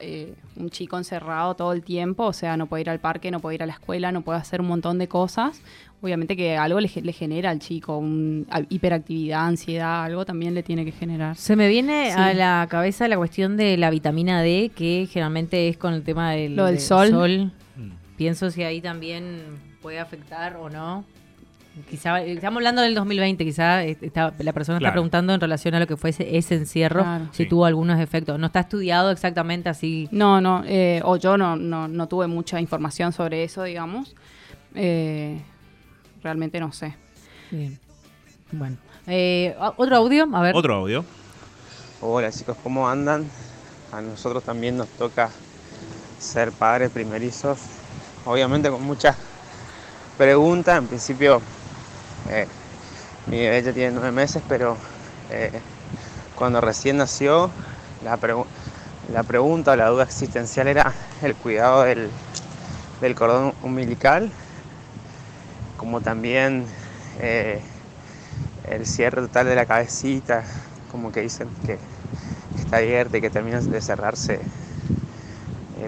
eh, 0.00 0.34
un 0.56 0.68
chico 0.70 0.98
encerrado 0.98 1.54
todo 1.54 1.72
el 1.72 1.82
tiempo, 1.82 2.24
o 2.24 2.32
sea, 2.32 2.56
no 2.56 2.66
puede 2.66 2.82
ir 2.82 2.90
al 2.90 3.00
parque, 3.00 3.30
no 3.30 3.40
puede 3.40 3.54
ir 3.56 3.62
a 3.62 3.66
la 3.66 3.72
escuela, 3.72 4.12
no 4.12 4.20
puede 4.22 4.38
hacer 4.38 4.60
un 4.60 4.66
montón 4.68 4.98
de 4.98 5.08
cosas. 5.08 5.62
Obviamente 6.00 6.36
que 6.36 6.56
algo 6.56 6.78
le, 6.78 6.86
ge- 6.88 7.00
le 7.02 7.12
genera 7.12 7.50
al 7.50 7.58
chico, 7.58 7.96
un, 7.96 8.46
a- 8.50 8.60
hiperactividad, 8.68 9.46
ansiedad, 9.46 10.04
algo 10.04 10.24
también 10.24 10.54
le 10.54 10.62
tiene 10.62 10.84
que 10.84 10.92
generar. 10.92 11.36
Se 11.36 11.56
me 11.56 11.68
viene 11.68 12.10
Sí. 12.12 12.18
a 12.20 12.34
la 12.34 12.66
cabeza 12.70 13.08
la 13.08 13.16
cuestión 13.16 13.56
de 13.56 13.76
la 13.76 13.90
vitamina 13.90 14.42
D, 14.42 14.70
que 14.76 15.08
generalmente 15.10 15.68
es 15.68 15.76
con 15.78 15.94
el 15.94 16.02
tema 16.04 16.32
del, 16.32 16.54
Lo 16.54 16.66
del 16.66 16.78
sol. 16.80 17.50
Mm. 17.76 17.90
Pienso 18.16 18.50
si 18.50 18.62
ahí 18.62 18.80
también 18.80 19.42
puede 19.80 19.98
afectar 20.00 20.56
o 20.56 20.68
no. 20.70 21.04
Quizá, 21.90 22.22
estamos 22.22 22.58
hablando 22.58 22.82
del 22.82 22.94
2020, 22.94 23.44
quizá 23.44 23.84
está- 23.84 24.32
la 24.38 24.52
persona 24.52 24.78
está 24.78 24.90
preguntando 24.92 25.32
en 25.34 25.40
relación 25.40 25.74
a 25.74 25.80
lo 25.80 25.86
que 25.86 25.96
fue 25.96 26.10
ese, 26.10 26.36
ese 26.36 26.54
encierro, 26.54 27.02
Claro. 27.02 27.28
si 27.32 27.44
Sí. 27.44 27.48
tuvo 27.48 27.64
algunos 27.66 28.00
efectos. 28.00 28.38
No 28.38 28.46
está 28.46 28.60
estudiado 28.60 29.10
exactamente 29.10 29.68
así. 29.68 30.08
No, 30.10 30.40
no, 30.40 30.62
eh, 30.66 31.00
o 31.04 31.16
yo 31.16 31.36
no, 31.36 31.56
no, 31.56 31.86
no 31.88 32.08
tuve 32.08 32.26
mucha 32.26 32.60
información 32.60 33.12
sobre 33.12 33.44
eso, 33.44 33.62
digamos. 33.64 34.14
Eh, 34.74 35.40
realmente 36.22 36.58
no 36.60 36.72
sé. 36.72 36.94
Bien. 37.50 37.78
Bueno. 38.52 38.76
Eh, 39.06 39.54
otro 39.76 39.96
audio, 39.96 40.28
a 40.32 40.42
ver. 40.42 40.54
Otro 40.54 40.74
audio. 40.74 41.04
Hola 42.00 42.30
chicos, 42.30 42.56
¿cómo 42.62 42.88
andan? 42.88 43.26
A 43.92 44.00
nosotros 44.00 44.42
también 44.44 44.76
nos 44.76 44.88
toca 44.88 45.30
ser 46.18 46.52
padres 46.52 46.90
primerizos, 46.90 47.58
obviamente 48.24 48.70
con 48.70 48.82
muchas 48.82 49.16
preguntas. 50.16 50.78
En 50.78 50.86
principio, 50.88 51.40
eh, 52.28 52.48
mi 53.26 53.38
bebé 53.40 53.62
ya 53.62 53.72
tiene 53.72 53.92
nueve 53.92 54.12
meses, 54.12 54.42
pero 54.48 54.78
eh, 55.30 55.62
cuando 56.34 56.60
recién 56.60 56.96
nació, 56.98 57.52
la, 58.02 58.18
pregu- 58.18 58.46
la 59.08 59.22
pregunta 59.24 59.72
o 59.72 59.76
la 59.76 59.88
duda 59.88 60.04
existencial 60.04 60.68
era 60.68 60.94
el 61.22 61.36
cuidado 61.36 61.84
del, 61.84 62.12
cordón 63.14 63.54
umbilical, 63.62 64.32
como 65.76 66.00
también 66.00 66.66
eh, 67.20 67.62
el 68.64 68.86
cierre 68.86 69.22
total 69.22 69.46
de 69.46 69.54
la 69.56 69.66
cabecita, 69.66 70.44
como 70.90 71.12
que 71.12 71.22
dicen 71.22 71.50
que 71.64 71.78
está 72.58 72.78
abierta 72.78 73.18
y 73.18 73.20
que 73.20 73.30
termina 73.30 73.60
de 73.60 73.80
cerrarse 73.80 74.40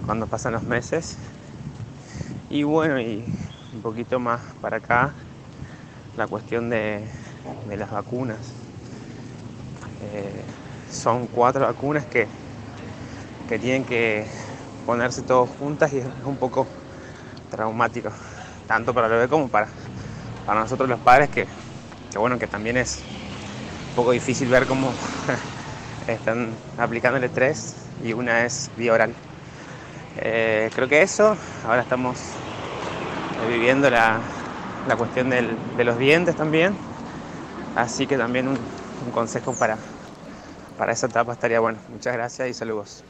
cuando 0.07 0.26
pasan 0.26 0.53
los 0.53 0.64
meses. 0.64 1.18
Y 2.48 2.62
bueno, 2.64 3.00
y 3.00 3.24
un 3.72 3.83
poquito 3.83 4.18
más 4.18 4.40
para 4.61 4.79
acá, 4.79 5.14
la 6.16 6.27
cuestión 6.27 6.70
de, 6.70 7.03
de 7.68 7.77
las 7.77 7.90
vacunas. 7.90 8.38
Eh, 10.03 10.42
son 10.90 11.27
cuatro 11.27 11.66
vacunas 11.66 12.07
que, 12.07 12.27
que 13.49 13.59
tienen 13.59 13.85
que 13.85 14.27
ponerse 14.87 15.23
todas 15.23 15.49
juntas 15.51 15.92
y 15.92 15.99
es 15.99 16.07
un 16.25 16.37
poco 16.37 16.66
traumático, 17.51 18.11
tanto 18.66 18.92
para 18.94 19.07
el 19.07 19.12
bebé 19.12 19.29
como 19.29 19.49
para, 19.49 19.68
para 20.46 20.61
nosotros 20.61 20.88
los 20.88 21.01
padres, 21.01 21.29
que, 21.29 21.46
que 22.11 22.18
bueno, 22.18 22.38
que 22.38 22.46
también 22.46 22.77
es 22.77 23.03
un 23.90 23.94
poco 23.94 24.12
difícil 24.12 24.49
ver 24.49 24.66
cómo 24.66 24.92
están 26.09 26.49
aplicándole 26.79 27.29
tres 27.29 27.77
y 28.05 28.12
una 28.12 28.44
es 28.44 28.70
vía 28.77 28.94
oral. 28.94 29.14
Eh, 30.23 30.70
creo 30.75 30.88
que 30.88 31.03
eso, 31.03 31.37
ahora 31.64 31.83
estamos 31.83 32.18
viviendo 33.49 33.88
la, 33.90 34.20
la 34.88 34.96
cuestión 34.96 35.30
del- 35.30 35.56
de 35.76 35.84
los 35.84 35.98
dientes 35.98 36.36
también, 36.36 36.74
así 37.76 38.06
que 38.06 38.16
también 38.16 38.48
un, 38.48 38.56
un 39.06 39.10
consejo 39.12 39.54
para, 39.54 39.76
para 40.78 40.92
esa 40.92 41.06
etapa 41.06 41.32
estaría 41.32 41.60
bueno. 41.60 41.78
Muchas 41.92 42.12
gracias 42.14 42.48
y 42.48 42.54
saludos. 42.54 43.04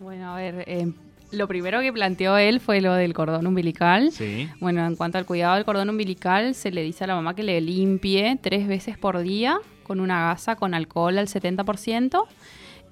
Bueno, 0.00 0.32
a 0.32 0.36
ver, 0.36 0.64
eh, 0.66 0.92
lo 1.30 1.46
primero 1.48 1.80
que 1.80 1.92
planteó 1.92 2.36
él 2.36 2.60
fue 2.60 2.80
lo 2.80 2.92
del 2.94 3.14
cordón 3.14 3.46
umbilical. 3.46 4.10
Sí. 4.12 4.48
Bueno, 4.60 4.84
en 4.86 4.96
cuanto 4.96 5.18
al 5.18 5.26
cuidado 5.26 5.54
del 5.54 5.64
cordón 5.64 5.88
umbilical, 5.90 6.54
se 6.54 6.70
le 6.72 6.82
dice 6.82 7.04
a 7.04 7.06
la 7.06 7.14
mamá 7.14 7.34
que 7.34 7.42
le 7.44 7.60
limpie 7.60 8.36
tres 8.42 8.66
veces 8.66 8.98
por 8.98 9.18
día 9.20 9.58
con 9.84 10.00
una 10.00 10.28
gasa 10.28 10.56
con 10.56 10.74
alcohol 10.74 11.18
al 11.18 11.28
70%. 11.28 12.26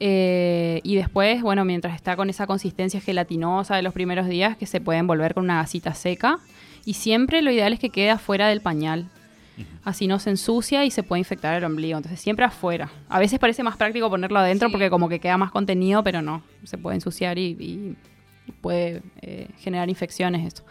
Eh, 0.01 0.81
y 0.83 0.97
después, 0.97 1.43
bueno, 1.43 1.65
mientras 1.65 1.95
está 1.95 2.17
con 2.17 2.31
esa 2.31 2.47
consistencia 2.47 3.01
gelatinosa 3.01 3.77
de 3.77 3.83
los 3.83 3.93
primeros 3.93 4.27
días, 4.29 4.57
que 4.57 4.67
se 4.67 4.81
puede 4.81 4.99
envolver 4.99 5.35
con 5.35 5.45
una 5.45 5.57
gasita 5.57 5.95
seca. 5.95 6.39
Y 6.87 6.95
siempre 6.95 7.43
lo 7.43 7.51
ideal 7.51 7.73
es 7.75 7.79
que 7.79 7.91
quede 7.91 8.11
afuera 8.11 8.49
del 8.49 8.61
pañal. 8.63 9.09
Así 9.85 10.07
no 10.07 10.19
se 10.19 10.31
ensucia 10.31 10.87
y 10.87 10.91
se 10.91 11.03
puede 11.03 11.19
infectar 11.21 11.55
el 11.55 11.65
ombligo. 11.65 11.99
Entonces 11.99 12.19
siempre 12.19 12.47
afuera. 12.47 12.91
A 13.11 13.19
veces 13.19 13.39
parece 13.39 13.63
más 13.63 13.77
práctico 13.77 14.09
ponerlo 14.09 14.39
adentro 14.39 14.69
Sí. 14.69 14.73
porque 14.73 14.89
como 14.89 15.11
que 15.11 15.21
queda 15.21 15.37
más 15.37 15.51
contenido, 15.51 16.03
pero 16.03 16.23
no. 16.23 16.43
Se 16.65 16.79
puede 16.79 16.95
ensuciar 16.97 17.39
y, 17.39 17.51
y 17.61 17.97
puede 18.63 19.03
eh, 19.21 19.49
generar 19.59 19.91
infecciones 19.91 20.47
esto. 20.47 20.63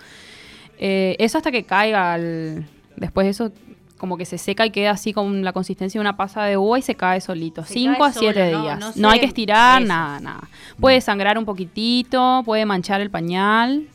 Eh, 0.79 1.15
eso 1.19 1.37
hasta 1.37 1.51
que 1.51 1.63
caiga 1.65 2.13
al... 2.13 2.65
Después 2.95 3.25
de 3.25 3.31
eso 3.31 3.51
como 3.99 4.17
que 4.17 4.25
se 4.25 4.39
seca 4.39 4.65
y 4.65 4.71
queda 4.71 4.91
así 4.91 5.13
con 5.13 5.43
la 5.43 5.53
consistencia 5.53 5.99
de 5.99 6.01
una 6.01 6.17
pasa 6.17 6.43
de 6.45 6.57
uva 6.57 6.79
y 6.79 6.81
se 6.81 6.95
cae 6.95 7.21
solito. 7.21 7.63
Se 7.63 7.73
5 7.75 7.95
cae 7.99 8.07
a 8.09 8.11
7 8.13 8.33
solo, 8.33 8.51
no- 8.57 8.61
días. 8.63 8.79
no 8.79 8.91
No, 8.95 9.09
hay 9.11 9.19
que 9.19 9.27
estirar, 9.27 9.81
eso. 9.83 9.87
nada, 9.89 10.19
nada. 10.19 10.49
Puede 10.79 10.99
sangrar 11.01 11.37
un 11.37 11.45
poquitito, 11.45 12.41
puede 12.45 12.65
manchar 12.65 13.01
el 13.01 13.11
pañal, 13.11 13.87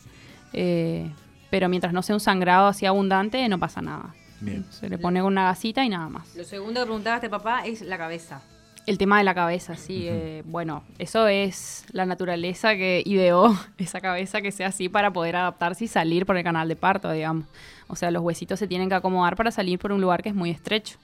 eh, 0.53 1.09
pero 1.49 1.69
mientras 1.69 1.91
no 1.93 2.01
sea 2.01 2.15
un 2.15 2.19
sangrado 2.19 2.67
así 2.67 2.85
abundante, 2.85 3.47
no 3.49 3.59
pasa 3.59 3.81
nada. 3.81 4.13
Bien. 4.41 4.65
Se 4.69 4.89
le 4.89 4.97
pone 4.97 5.21
una 5.23 5.45
gasita 5.45 5.83
y 5.83 5.89
nada 5.89 6.07
más. 6.09 6.35
Lo 6.35 6.43
segundo 6.43 6.79
que 6.81 6.85
preguntaba 6.85 7.15
este 7.17 7.29
papá 7.29 7.65
es 7.65 7.81
la 7.81 7.97
cabeza. 7.97 8.41
El 8.85 8.99
tema 8.99 9.17
de 9.17 9.23
la 9.23 9.33
cabeza, 9.33 9.75
sí. 9.75 10.05
eh, 10.07 10.43
bueno, 10.45 10.83
eso 10.99 11.27
es 11.27 11.85
la 11.91 12.05
naturaleza 12.05 12.75
que 12.75 13.01
ideó 13.03 13.57
esa 13.79 13.99
cabeza 14.01 14.41
que 14.41 14.51
sea 14.51 14.67
así 14.67 14.89
para 14.89 15.11
poder 15.11 15.37
adaptarse 15.37 15.85
y 15.85 15.87
salir 15.87 16.25
por 16.27 16.37
el 16.37 16.43
canal 16.43 16.67
de 16.67 16.75
parto, 16.75 17.11
digamos. 17.11 17.45
O 17.87 17.95
sea, 17.95 18.11
los 18.11 18.23
huesitos 18.23 18.59
se 18.59 18.67
tienen 18.67 18.89
que 18.89 18.95
acomodar 18.95 19.35
para 19.35 19.51
salir 19.51 19.79
por 19.79 19.91
un 19.91 20.01
lugar 20.01 20.23
que 20.23 20.29
es 20.29 20.35
muy 20.35 20.49
estrecho. 20.49 20.97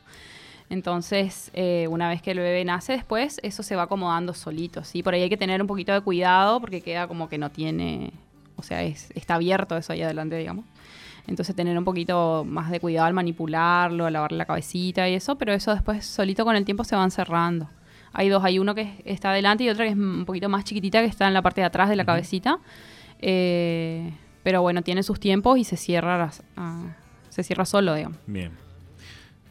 Entonces, 0.70 1.52
eh, 1.54 1.88
una 1.90 2.08
vez 2.08 2.22
que 2.22 2.32
el 2.32 2.40
bebé 2.40 2.64
nace 2.64 2.94
después, 2.94 3.42
eso 3.44 3.62
se 3.62 3.76
va 3.76 3.84
acomodando 3.84 4.34
solito, 4.34 4.86
¿sí? 4.86 5.04
Por 5.04 5.14
ahí 5.14 5.22
hay 5.22 5.30
que 5.30 5.36
tener 5.36 5.62
un 5.62 5.68
poquito 5.68 5.92
de 5.92 6.00
cuidado 6.00 6.62
porque 6.62 6.80
queda 6.82 7.08
como 7.08 7.28
que 7.28 7.38
no 7.38 7.52
tiene, 7.52 8.14
o 8.56 8.64
sea, 8.64 8.82
es, 8.82 9.12
está 9.14 9.36
abierto 9.36 9.76
eso 9.76 9.92
ahí 9.92 10.02
adelante, 10.02 10.38
digamos. 10.38 10.64
Entonces 11.28 11.56
tener 11.56 11.78
un 11.78 11.84
poquito 11.84 12.46
más 12.48 12.72
de 12.72 12.80
cuidado 12.80 13.08
al 13.08 13.14
manipularlo, 13.14 14.06
al 14.06 14.14
lavarle 14.14 14.38
la 14.38 14.46
cabecita 14.46 15.10
y 15.10 15.16
eso, 15.16 15.38
pero 15.38 15.54
eso 15.54 15.74
después 15.74 16.06
solito 16.06 16.46
con 16.46 16.56
el 16.56 16.64
tiempo 16.64 16.86
se 16.86 16.96
van 16.96 17.12
cerrando. 17.12 17.70
Hay 18.14 18.30
dos, 18.30 18.44
hay 18.44 18.58
uno 18.58 18.74
que 18.74 19.02
está 19.06 19.32
adelante 19.32 19.66
y 19.66 19.70
otra 19.70 19.86
que 19.86 19.92
es 19.92 19.98
un 19.98 20.26
poquito 20.26 20.50
más 20.50 20.64
chiquitita 20.64 21.02
que 21.02 21.08
está 21.08 21.28
en 21.28 21.34
la 21.34 21.42
parte 21.42 21.62
de 21.62 21.68
atrás 21.68 21.90
de 21.90 21.96
la 21.98 22.06
cabecita. 22.06 22.60
Eh, 23.20 24.12
pero 24.44 24.62
bueno, 24.62 24.82
tiene 24.82 25.04
sus 25.04 25.20
tiempos 25.20 25.58
y 25.58 25.64
se 25.64 25.78
cierra, 25.78 26.18
las- 26.18 26.44
ah, 26.58 26.96
se 27.30 27.44
cierra 27.44 27.66
solo, 27.66 27.94
digamos. 27.96 28.18
Bien. 28.28 28.52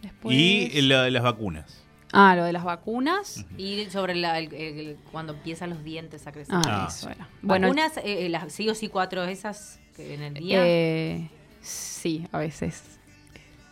Después- 0.02 0.36
Y 0.36 0.82
lo 0.82 1.02
de 1.02 1.10
las 1.10 1.22
vacunas. 1.22 1.84
Ah, 2.12 2.34
lo 2.34 2.44
de 2.44 2.52
las 2.52 2.64
vacunas. 2.64 3.44
Y 3.56 3.84
sobre 3.90 4.14
la, 4.16 4.38
el- 4.38 4.52
el- 4.52 4.96
cuando 5.12 5.32
empiezan 5.34 5.70
los 5.70 5.84
dientes 5.84 6.26
a 6.26 6.32
crecer. 6.32 6.54
Ah, 6.56 6.62
Ah, 6.66 6.86
eso 6.88 7.06
sí. 7.06 7.12
era. 7.14 7.28
Bueno, 7.42 7.66
Algunas, 7.66 7.92
eh, 8.04 8.28
las 8.28 8.52
sí 8.52 8.68
o 8.68 8.74
sí 8.74 8.88
cuatro 8.88 9.22
esas 9.24 9.78
que 9.94 10.14
en 10.14 10.22
el 10.22 10.34
día. 10.34 10.62
Eh, 10.66 11.30
sí, 11.60 12.26
a 12.32 12.38
veces 12.38 12.82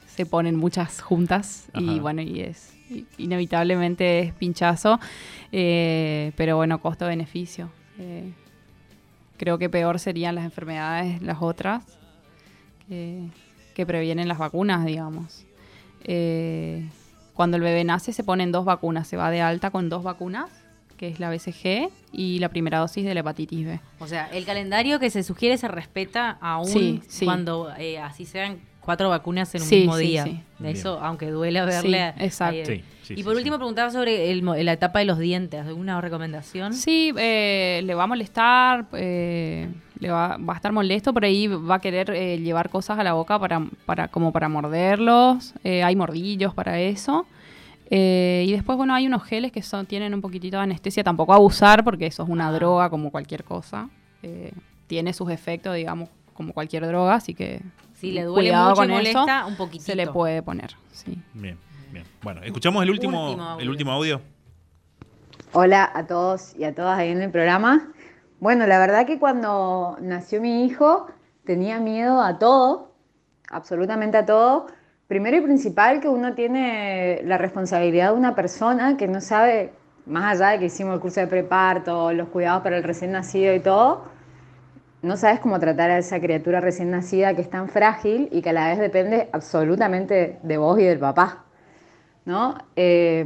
se 0.07 0.24
ponen 0.26 0.57
muchas 0.57 1.00
juntas 1.00 1.68
y 1.74 1.98
bueno, 2.00 2.22
y 2.22 2.40
es 2.40 2.74
inevitablemente 3.18 4.20
es 4.20 4.33
pinchazo, 4.35 4.98
eh, 5.52 6.33
pero 6.37 6.57
bueno, 6.57 6.81
costo-beneficio. 6.81 7.70
Creo 9.38 9.59
que 9.59 9.70
peor 9.70 9.98
serían 9.98 10.35
las 10.35 10.44
enfermedades, 10.44 11.22
las 11.22 11.38
otras, 11.40 11.85
que, 12.87 13.29
que 13.74 13.87
previenen 13.87 14.29
las 14.29 14.38
vacunas, 14.38 14.85
digamos. 14.85 15.46
Eh, 16.05 16.87
cuando 17.33 17.57
el 17.57 17.62
bebé 17.62 17.85
nace 17.85 18.12
se 18.12 18.24
ponen 18.24 18.53
dos 18.53 18.64
vacunas, 18.64 19.09
se 19.09 19.16
va 19.16 19.31
de 19.31 19.40
alta 19.40 19.70
con 19.70 19.88
dos 19.88 20.03
vacunas 20.03 20.51
que 20.98 21.08
es 21.08 21.18
la 21.20 21.30
BCG, 21.30 21.88
y 22.12 22.38
la 22.40 22.50
primera 22.50 22.78
dosis 22.80 23.04
de 23.06 23.14
la 23.14 23.20
hepatitis 23.20 23.64
B. 23.66 23.80
O 24.00 24.06
sea, 24.06 24.28
el 24.32 24.44
calendario 24.44 24.98
que 24.98 25.08
se 25.08 25.22
sugiere 25.22 25.56
se 25.56 25.68
respeta 25.68 26.37
aún 26.40 26.66
Sí, 26.66 27.00
sí. 27.08 27.24
cuando 27.24 27.72
eh, 27.78 27.98
así 27.98 28.26
sean 28.26 28.58
cuatro 28.80 29.08
vacunas 29.11 29.54
en 29.54 29.62
un 29.62 29.68
Sí, 29.68 29.76
mismo 29.76 29.96
sí, 29.98 30.06
día. 30.06 30.24
sí. 30.24 30.40
De 30.58 30.70
Eso, 30.72 30.94
Bien. 30.96 31.06
aunque 31.06 31.30
duele 31.30 31.64
verle. 31.64 32.12
Sí, 32.18 32.24
exacto. 32.24 32.70
sí, 33.02 33.14
y 33.14 33.22
por 33.22 33.32
sí. 33.34 33.38
último, 33.38 33.56
preguntaba 33.56 33.90
sobre 33.90 34.30
el 34.30 34.44
la 34.44 34.72
etapa 34.72 34.98
de 34.98 35.04
los 35.04 35.18
dientes. 35.18 35.64
¿Alguna 35.66 36.00
recomendación? 36.00 36.72
Sí, 36.74 37.12
eh, 37.16 37.80
le 37.84 37.94
va 37.94 38.04
a 38.04 38.06
molestar, 38.06 38.87
eh, 38.94 39.68
le 39.98 40.11
va, 40.11 40.37
va 40.38 40.54
a 40.54 40.56
estar 40.56 40.72
molesto, 40.72 41.12
por 41.12 41.24
ahí 41.24 41.46
va 41.46 41.76
a 41.76 41.78
querer 41.80 42.11
eh, 42.11 42.38
llevar 42.38 42.70
cosas 42.70 42.98
a 42.98 43.04
la 43.04 43.12
boca 43.12 43.38
para, 43.38 43.62
para 43.87 44.08
como 44.08 44.32
para 44.32 44.48
morderlos. 44.48 45.54
eh, 45.64 45.82
hay 45.82 45.94
mordillos 45.96 46.54
para 46.54 46.80
eso. 46.80 47.26
Eh, 47.90 48.44
y 48.46 48.53
después, 48.53 48.77
bueno, 48.77 48.94
hay 48.94 49.07
unos 49.07 49.24
geles 49.24 49.51
que 49.51 49.62
son, 49.62 49.87
tienen 49.87 50.12
un 50.14 50.20
poquitito 50.20 50.57
de 50.59 50.64
anestesia, 50.64 51.03
tampoco 51.03 51.33
abusar 51.33 51.85
porque 51.85 52.07
eso 52.07 52.22
es 52.22 52.29
una 52.29 52.48
Ah. 52.48 52.53
droga 52.53 52.90
como 52.90 53.11
cualquier 53.11 53.44
cosa. 53.44 53.88
Eh, 54.22 54.53
tiene 54.87 55.12
sus 55.12 55.31
efectos, 55.31 55.74
digamos, 55.74 56.09
como 56.35 56.53
cualquier 56.53 56.87
droga, 56.87 57.14
así 57.14 57.35
que 57.35 57.62
Si 57.94 58.12
le 58.12 58.24
duele 58.24 58.48
cuidado 58.51 58.70
mucho 58.70 58.85
y 58.85 58.87
con 58.87 58.94
molesta, 58.96 59.38
eso, 59.40 59.48
un 59.48 59.57
poquitito. 59.57 59.85
se 59.85 59.96
le 59.96 60.07
puede 60.07 60.42
poner. 60.42 60.70
Sí. 60.92 61.18
Bien, 61.35 61.57
bien. 61.92 62.05
Bueno, 62.22 62.42
escuchamos 62.42 62.83
el 62.83 62.90
último, 62.90 63.27
Último 63.31 63.42
audio. 63.44 63.62
el 63.62 63.68
último 63.70 63.92
audio. 63.92 64.20
Hola 65.53 65.90
a 65.94 66.07
todos 66.07 66.55
y 66.57 66.64
a 66.64 66.74
todas 66.74 66.98
ahí 66.98 67.09
en 67.11 67.22
el 67.22 67.31
programa. 67.31 67.88
Bueno, 68.40 68.66
la 68.66 68.79
verdad 68.79 69.07
que 69.07 69.18
cuando 69.18 69.96
nació 70.01 70.40
mi 70.40 70.64
hijo 70.64 71.07
tenía 71.44 71.81
miedo 71.81 72.20
a 72.20 72.38
todo, 72.38 72.92
absolutamente 73.51 74.16
a 74.18 74.27
todo. 74.27 74.66
Primero 75.08 75.38
y 75.38 75.40
principal 75.40 76.00
que 76.00 76.08
uno 76.08 76.34
tiene 76.34 77.22
la 77.24 77.38
responsabilidad 77.38 78.12
de 78.12 78.18
una 78.18 78.34
persona 78.34 78.98
que 78.98 79.08
no 79.08 79.22
sabe, 79.22 79.72
más 80.04 80.34
allá 80.34 80.50
de 80.52 80.58
que 80.58 80.66
hicimos 80.66 80.94
el 80.94 81.00
curso 81.00 81.20
de 81.20 81.26
preparto, 81.26 82.12
los 82.12 82.28
cuidados 82.28 82.62
para 82.62 82.76
el 82.76 82.82
recién 82.82 83.12
nacido 83.12 83.54
y 83.54 83.60
todo, 83.60 84.04
no 85.00 85.16
sabes 85.16 85.40
cómo 85.40 85.58
tratar 85.58 85.90
a 85.90 85.98
esa 85.98 86.20
criatura 86.20 86.60
recién 86.60 86.90
nacida 86.90 87.34
que 87.34 87.40
es 87.40 87.48
tan 87.48 87.68
frágil 87.68 88.28
y 88.32 88.42
que 88.42 88.50
a 88.50 88.52
la 88.52 88.68
vez 88.68 88.78
depende 88.78 89.30
absolutamente 89.32 90.38
de 90.42 90.58
vos 90.58 90.78
y 90.78 90.84
del 90.84 90.98
papá, 90.98 91.44
¿no? 92.26 92.58
Eh, 92.76 93.24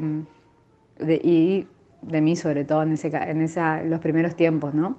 de- 1.01 1.21
y 1.25 1.69
de 2.03 2.21
mí 2.21 2.37
sobre 2.37 2.65
todo 2.65 2.83
en, 2.85 2.93
ese, 2.93 3.11
los 3.87 4.01
primeros 4.01 4.37
tiempos, 4.37 4.73
¿no? 4.75 4.99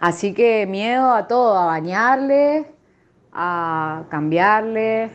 Así 0.00 0.32
que 0.32 0.66
miedo 0.66 1.12
a 1.12 1.26
todo, 1.26 1.58
a 1.58 1.66
bañarle, 1.66 2.66
a 3.32 4.04
cambiarle, 4.10 5.10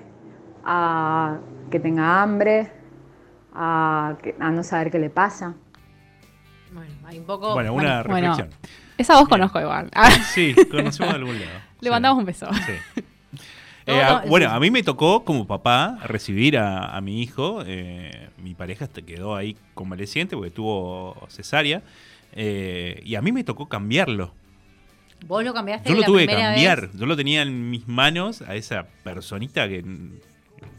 a 0.63 1.37
que 1.71 1.79
tenga 1.79 2.21
hambre, 2.21 2.71
a, 3.53 4.15
que- 4.21 4.35
a 4.39 4.49
no 4.51 4.63
saber 4.63 4.91
qué 4.91 4.99
le 4.99 5.09
pasa. 5.09 5.55
Bueno, 6.71 6.91
hay 7.05 7.19
un 7.19 7.25
poco. 7.25 7.53
Bueno, 7.53 7.73
una 7.73 8.01
bueno, 8.03 8.09
bueno. 8.09 8.27
reflexión. 8.35 8.59
Esa 8.97 9.13
voz 9.13 9.23
Bien. 9.23 9.29
conozco 9.39 9.59
igual. 9.61 9.89
Ah, 9.93 10.09
Sí, 10.11 10.55
conocemos 10.69 11.13
de 11.13 11.19
algún 11.19 11.39
lado. 11.39 11.51
Le 11.81 11.87
Sí. 11.87 11.89
mandamos 11.89 12.19
un 12.19 12.25
beso. 12.25 12.47
Sí. 12.53 13.01
Eh, 13.85 14.01
a- 14.01 14.21
sí. 14.23 14.29
bueno, 14.29 14.49
a 14.49 14.61
mí 14.61 14.71
me 14.71 14.81
tocó 14.81 15.25
como 15.25 15.45
papá 15.45 15.97
recibir 16.05 16.57
a, 16.57 16.95
a 16.95 17.01
mi 17.01 17.21
hijo. 17.21 17.63
eh, 17.65 18.29
mi 18.37 18.55
pareja 18.55 18.87
quedó 18.87 19.35
ahí 19.35 19.57
convaleciente 19.73 20.37
porque 20.37 20.51
tuvo 20.51 21.17
cesárea. 21.27 21.81
eh, 22.31 23.01
y 23.03 23.15
a 23.15 23.21
mí 23.21 23.33
me 23.33 23.43
tocó 23.43 23.67
cambiarlo. 23.67 24.31
Vos 25.27 25.43
lo 25.43 25.53
cambiaste 25.53 25.89
Yo 25.89 25.95
lo 25.95 25.99
la 26.01 26.07
tuve 26.07 26.27
que 26.27 26.33
cambiar. 26.33 26.81
vez. 26.81 26.91
Yo 26.97 27.05
lo 27.05 27.17
tenía 27.17 27.41
en 27.41 27.69
mis 27.69 27.85
manos 27.85 28.41
a 28.43 28.55
esa 28.55 28.85
personita 29.03 29.67
que, 29.67 29.83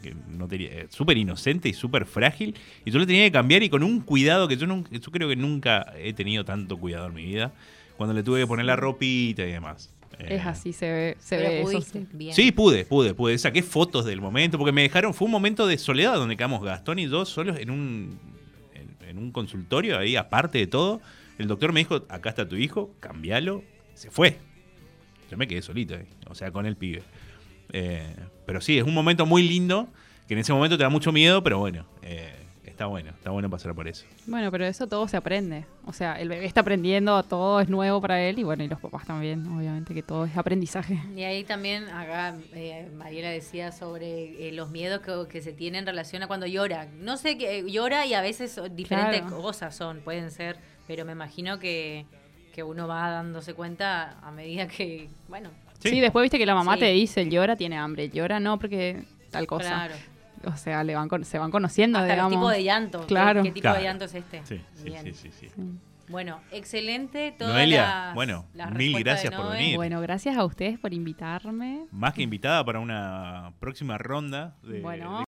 que 0.09 0.15
no 0.37 0.47
tenía, 0.47 0.69
eh, 0.71 0.87
súper 0.89 1.17
inocente 1.17 1.69
y 1.69 1.73
súper 1.73 2.05
frágil. 2.05 2.55
Y 2.85 2.91
yo 2.91 2.99
lo 2.99 3.05
tenía 3.07 3.23
que 3.25 3.31
cambiar 3.31 3.63
y 3.63 3.69
con 3.69 3.83
un 3.83 4.01
cuidado 4.01 4.47
que 4.47 4.57
yo, 4.57 4.67
nun- 4.67 4.87
yo 4.91 5.11
creo 5.11 5.27
que 5.29 5.35
nunca 5.35 5.93
he 5.97 6.13
tenido 6.13 6.45
tanto 6.45 6.77
cuidado 6.77 7.07
en 7.07 7.13
mi 7.13 7.25
vida. 7.25 7.53
Cuando 7.97 8.13
le 8.13 8.23
tuve 8.23 8.41
que 8.41 8.47
poner 8.47 8.65
la 8.65 8.75
ropita 8.75 9.43
y 9.45 9.51
demás. 9.51 9.91
Eh, 10.19 10.35
Es 10.35 10.45
así, 10.45 10.71
se 10.73 10.89
ve, 10.91 11.17
se 11.19 11.37
ve 11.37 11.61
eso. 11.61 11.71
pudiste, 11.71 11.99
sí. 12.01 12.07
bien. 12.13 12.33
Sí, 12.33 12.51
pude, 12.51 12.85
pude, 12.85 13.13
pude. 13.13 13.37
Saqué 13.37 13.61
fotos 13.63 14.05
del 14.05 14.21
momento 14.21 14.57
porque 14.57 14.71
me 14.71 14.81
dejaron. 14.83 15.13
Fue 15.13 15.25
un 15.25 15.31
momento 15.31 15.67
de 15.67 15.77
soledad 15.77 16.15
donde 16.15 16.37
quedamos 16.37 16.63
Gastón 16.63 16.99
y 16.99 17.09
yo 17.09 17.25
solos 17.25 17.57
en 17.59 17.69
un, 17.69 18.19
en, 18.73 19.09
en 19.09 19.17
un 19.17 19.31
consultorio 19.31 19.97
ahí, 19.97 20.15
aparte 20.15 20.57
de 20.57 20.67
todo. 20.67 21.01
El 21.37 21.47
doctor 21.47 21.73
me 21.73 21.81
dijo: 21.81 22.05
Acá 22.07 22.29
está 22.29 22.47
tu 22.47 22.55
hijo, 22.55 22.91
cambialo. 23.01 23.63
Se 23.93 24.09
fue. 24.09 24.37
Yo 25.31 25.37
me 25.37 25.47
quedé 25.47 25.61
solito 25.61 25.95
ahí, 25.95 26.05
o 26.27 26.35
sea, 26.35 26.51
con 26.51 26.65
el 26.65 26.75
pibe. 26.77 27.01
Eh, 27.73 28.15
pero 28.45 28.61
sí, 28.61 28.77
es 28.77 28.83
un 28.83 28.93
momento 28.93 29.25
muy 29.25 29.43
lindo 29.47 29.87
que 30.27 30.33
en 30.33 30.39
ese 30.39 30.53
momento 30.53 30.77
te 30.77 30.83
da 30.83 30.89
mucho 30.89 31.11
miedo, 31.11 31.43
pero 31.43 31.59
bueno, 31.59 31.85
eh, 32.01 32.33
está 32.63 32.87
bueno, 32.87 33.11
está 33.11 33.29
bueno 33.29 33.49
pasar 33.49 33.73
por 33.75 33.87
eso. 33.87 34.05
Bueno, 34.25 34.49
pero 34.51 34.65
eso 34.65 34.87
todo 34.87 35.07
se 35.07 35.17
aprende. 35.17 35.65
O 35.85 35.93
sea, 35.93 36.19
el 36.19 36.29
bebé 36.29 36.45
está 36.45 36.61
aprendiendo, 36.61 37.21
todo 37.23 37.59
es 37.61 37.69
nuevo 37.69 38.01
para 38.01 38.19
él 38.21 38.39
y 38.39 38.43
bueno, 38.43 38.63
y 38.63 38.67
los 38.67 38.79
papás 38.79 39.05
también, 39.05 39.45
obviamente 39.47 39.93
que 39.93 40.01
todo 40.03 40.25
es 40.25 40.35
aprendizaje. 40.35 40.99
Y 41.15 41.23
ahí 41.23 41.43
también, 41.43 41.85
acá 41.89 42.35
eh, 42.53 42.89
Mariela 42.95 43.29
decía 43.29 43.71
sobre 43.71 44.47
eh, 44.49 44.51
los 44.51 44.71
miedos 44.71 45.01
que, 45.01 45.27
que 45.31 45.41
se 45.41 45.53
tienen 45.53 45.81
en 45.81 45.85
relación 45.87 46.23
a 46.23 46.27
cuando 46.27 46.47
llora. 46.47 46.87
No 46.99 47.17
sé, 47.17 47.37
que 47.37 47.69
llora 47.69 48.05
y 48.07 48.13
a 48.15 48.21
veces 48.21 48.59
diferentes 48.75 49.21
Claro. 49.21 49.41
cosas 49.41 49.75
son, 49.75 49.99
pueden 50.01 50.31
ser, 50.31 50.57
pero 50.87 51.05
me 51.05 51.11
imagino 51.11 51.59
que, 51.59 52.05
que 52.53 52.63
uno 52.63 52.87
va 52.87 53.11
dándose 53.11 53.53
cuenta 53.53 54.17
a 54.21 54.31
medida 54.31 54.67
que, 54.67 55.07
bueno, 55.27 55.49
Sí, 55.89 55.99
después 55.99 56.23
viste 56.23 56.37
que 56.37 56.45
la 56.45 56.55
mamá 56.55 56.73
Sí. 56.75 56.79
te 56.81 56.91
dice, 56.91 57.29
llora, 57.29 57.55
tiene 57.55 57.77
hambre, 57.77 58.09
llora 58.09 58.39
no 58.39 58.57
porque 58.59 59.03
tal 59.31 59.47
cosa. 59.47 59.69
claro. 59.69 59.95
O 60.53 60.55
sea, 60.57 60.83
le 60.83 60.93
van 60.93 61.07
con- 61.09 61.25
se 61.25 61.39
van 61.39 61.49
conociendo, 61.49 61.97
Hasta 61.97 62.11
digamos. 62.13 62.31
los 62.33 62.39
tipos 62.39 62.51
de 62.53 62.63
llanto. 62.63 63.01
¿Qué- 63.01 63.07
Claro. 63.07 63.41
¿Qué, 63.41 63.49
tipo 63.51 63.61
Claro. 63.63 63.77
de 63.79 63.83
llanto 63.83 64.05
es 64.05 64.13
este? 64.15 64.41
Sí, 64.45 64.61
sí, 64.75 65.13
sí, 65.13 65.29
sí. 65.31 65.47
Bueno, 66.07 66.39
excelente. 66.51 67.33
Todas 67.35 67.53
Noelia, 67.55 67.81
las- 67.81 68.13
bueno, 68.13 68.45
las 68.53 68.71
mil 68.71 68.99
gracias 69.03 69.33
por 69.33 69.51
venir. 69.51 69.75
Bueno, 69.75 69.99
gracias 70.01 70.37
a 70.37 70.45
ustedes 70.45 70.77
por 70.77 70.93
invitarme. 70.93 71.85
Más 71.91 72.13
que 72.13 72.21
invitada 72.21 72.63
para 72.63 72.79
una 72.79 73.53
próxima 73.59 73.97
ronda 73.97 74.55
de, 74.61 74.81
Bueno, 74.81 75.19
de 75.19 75.24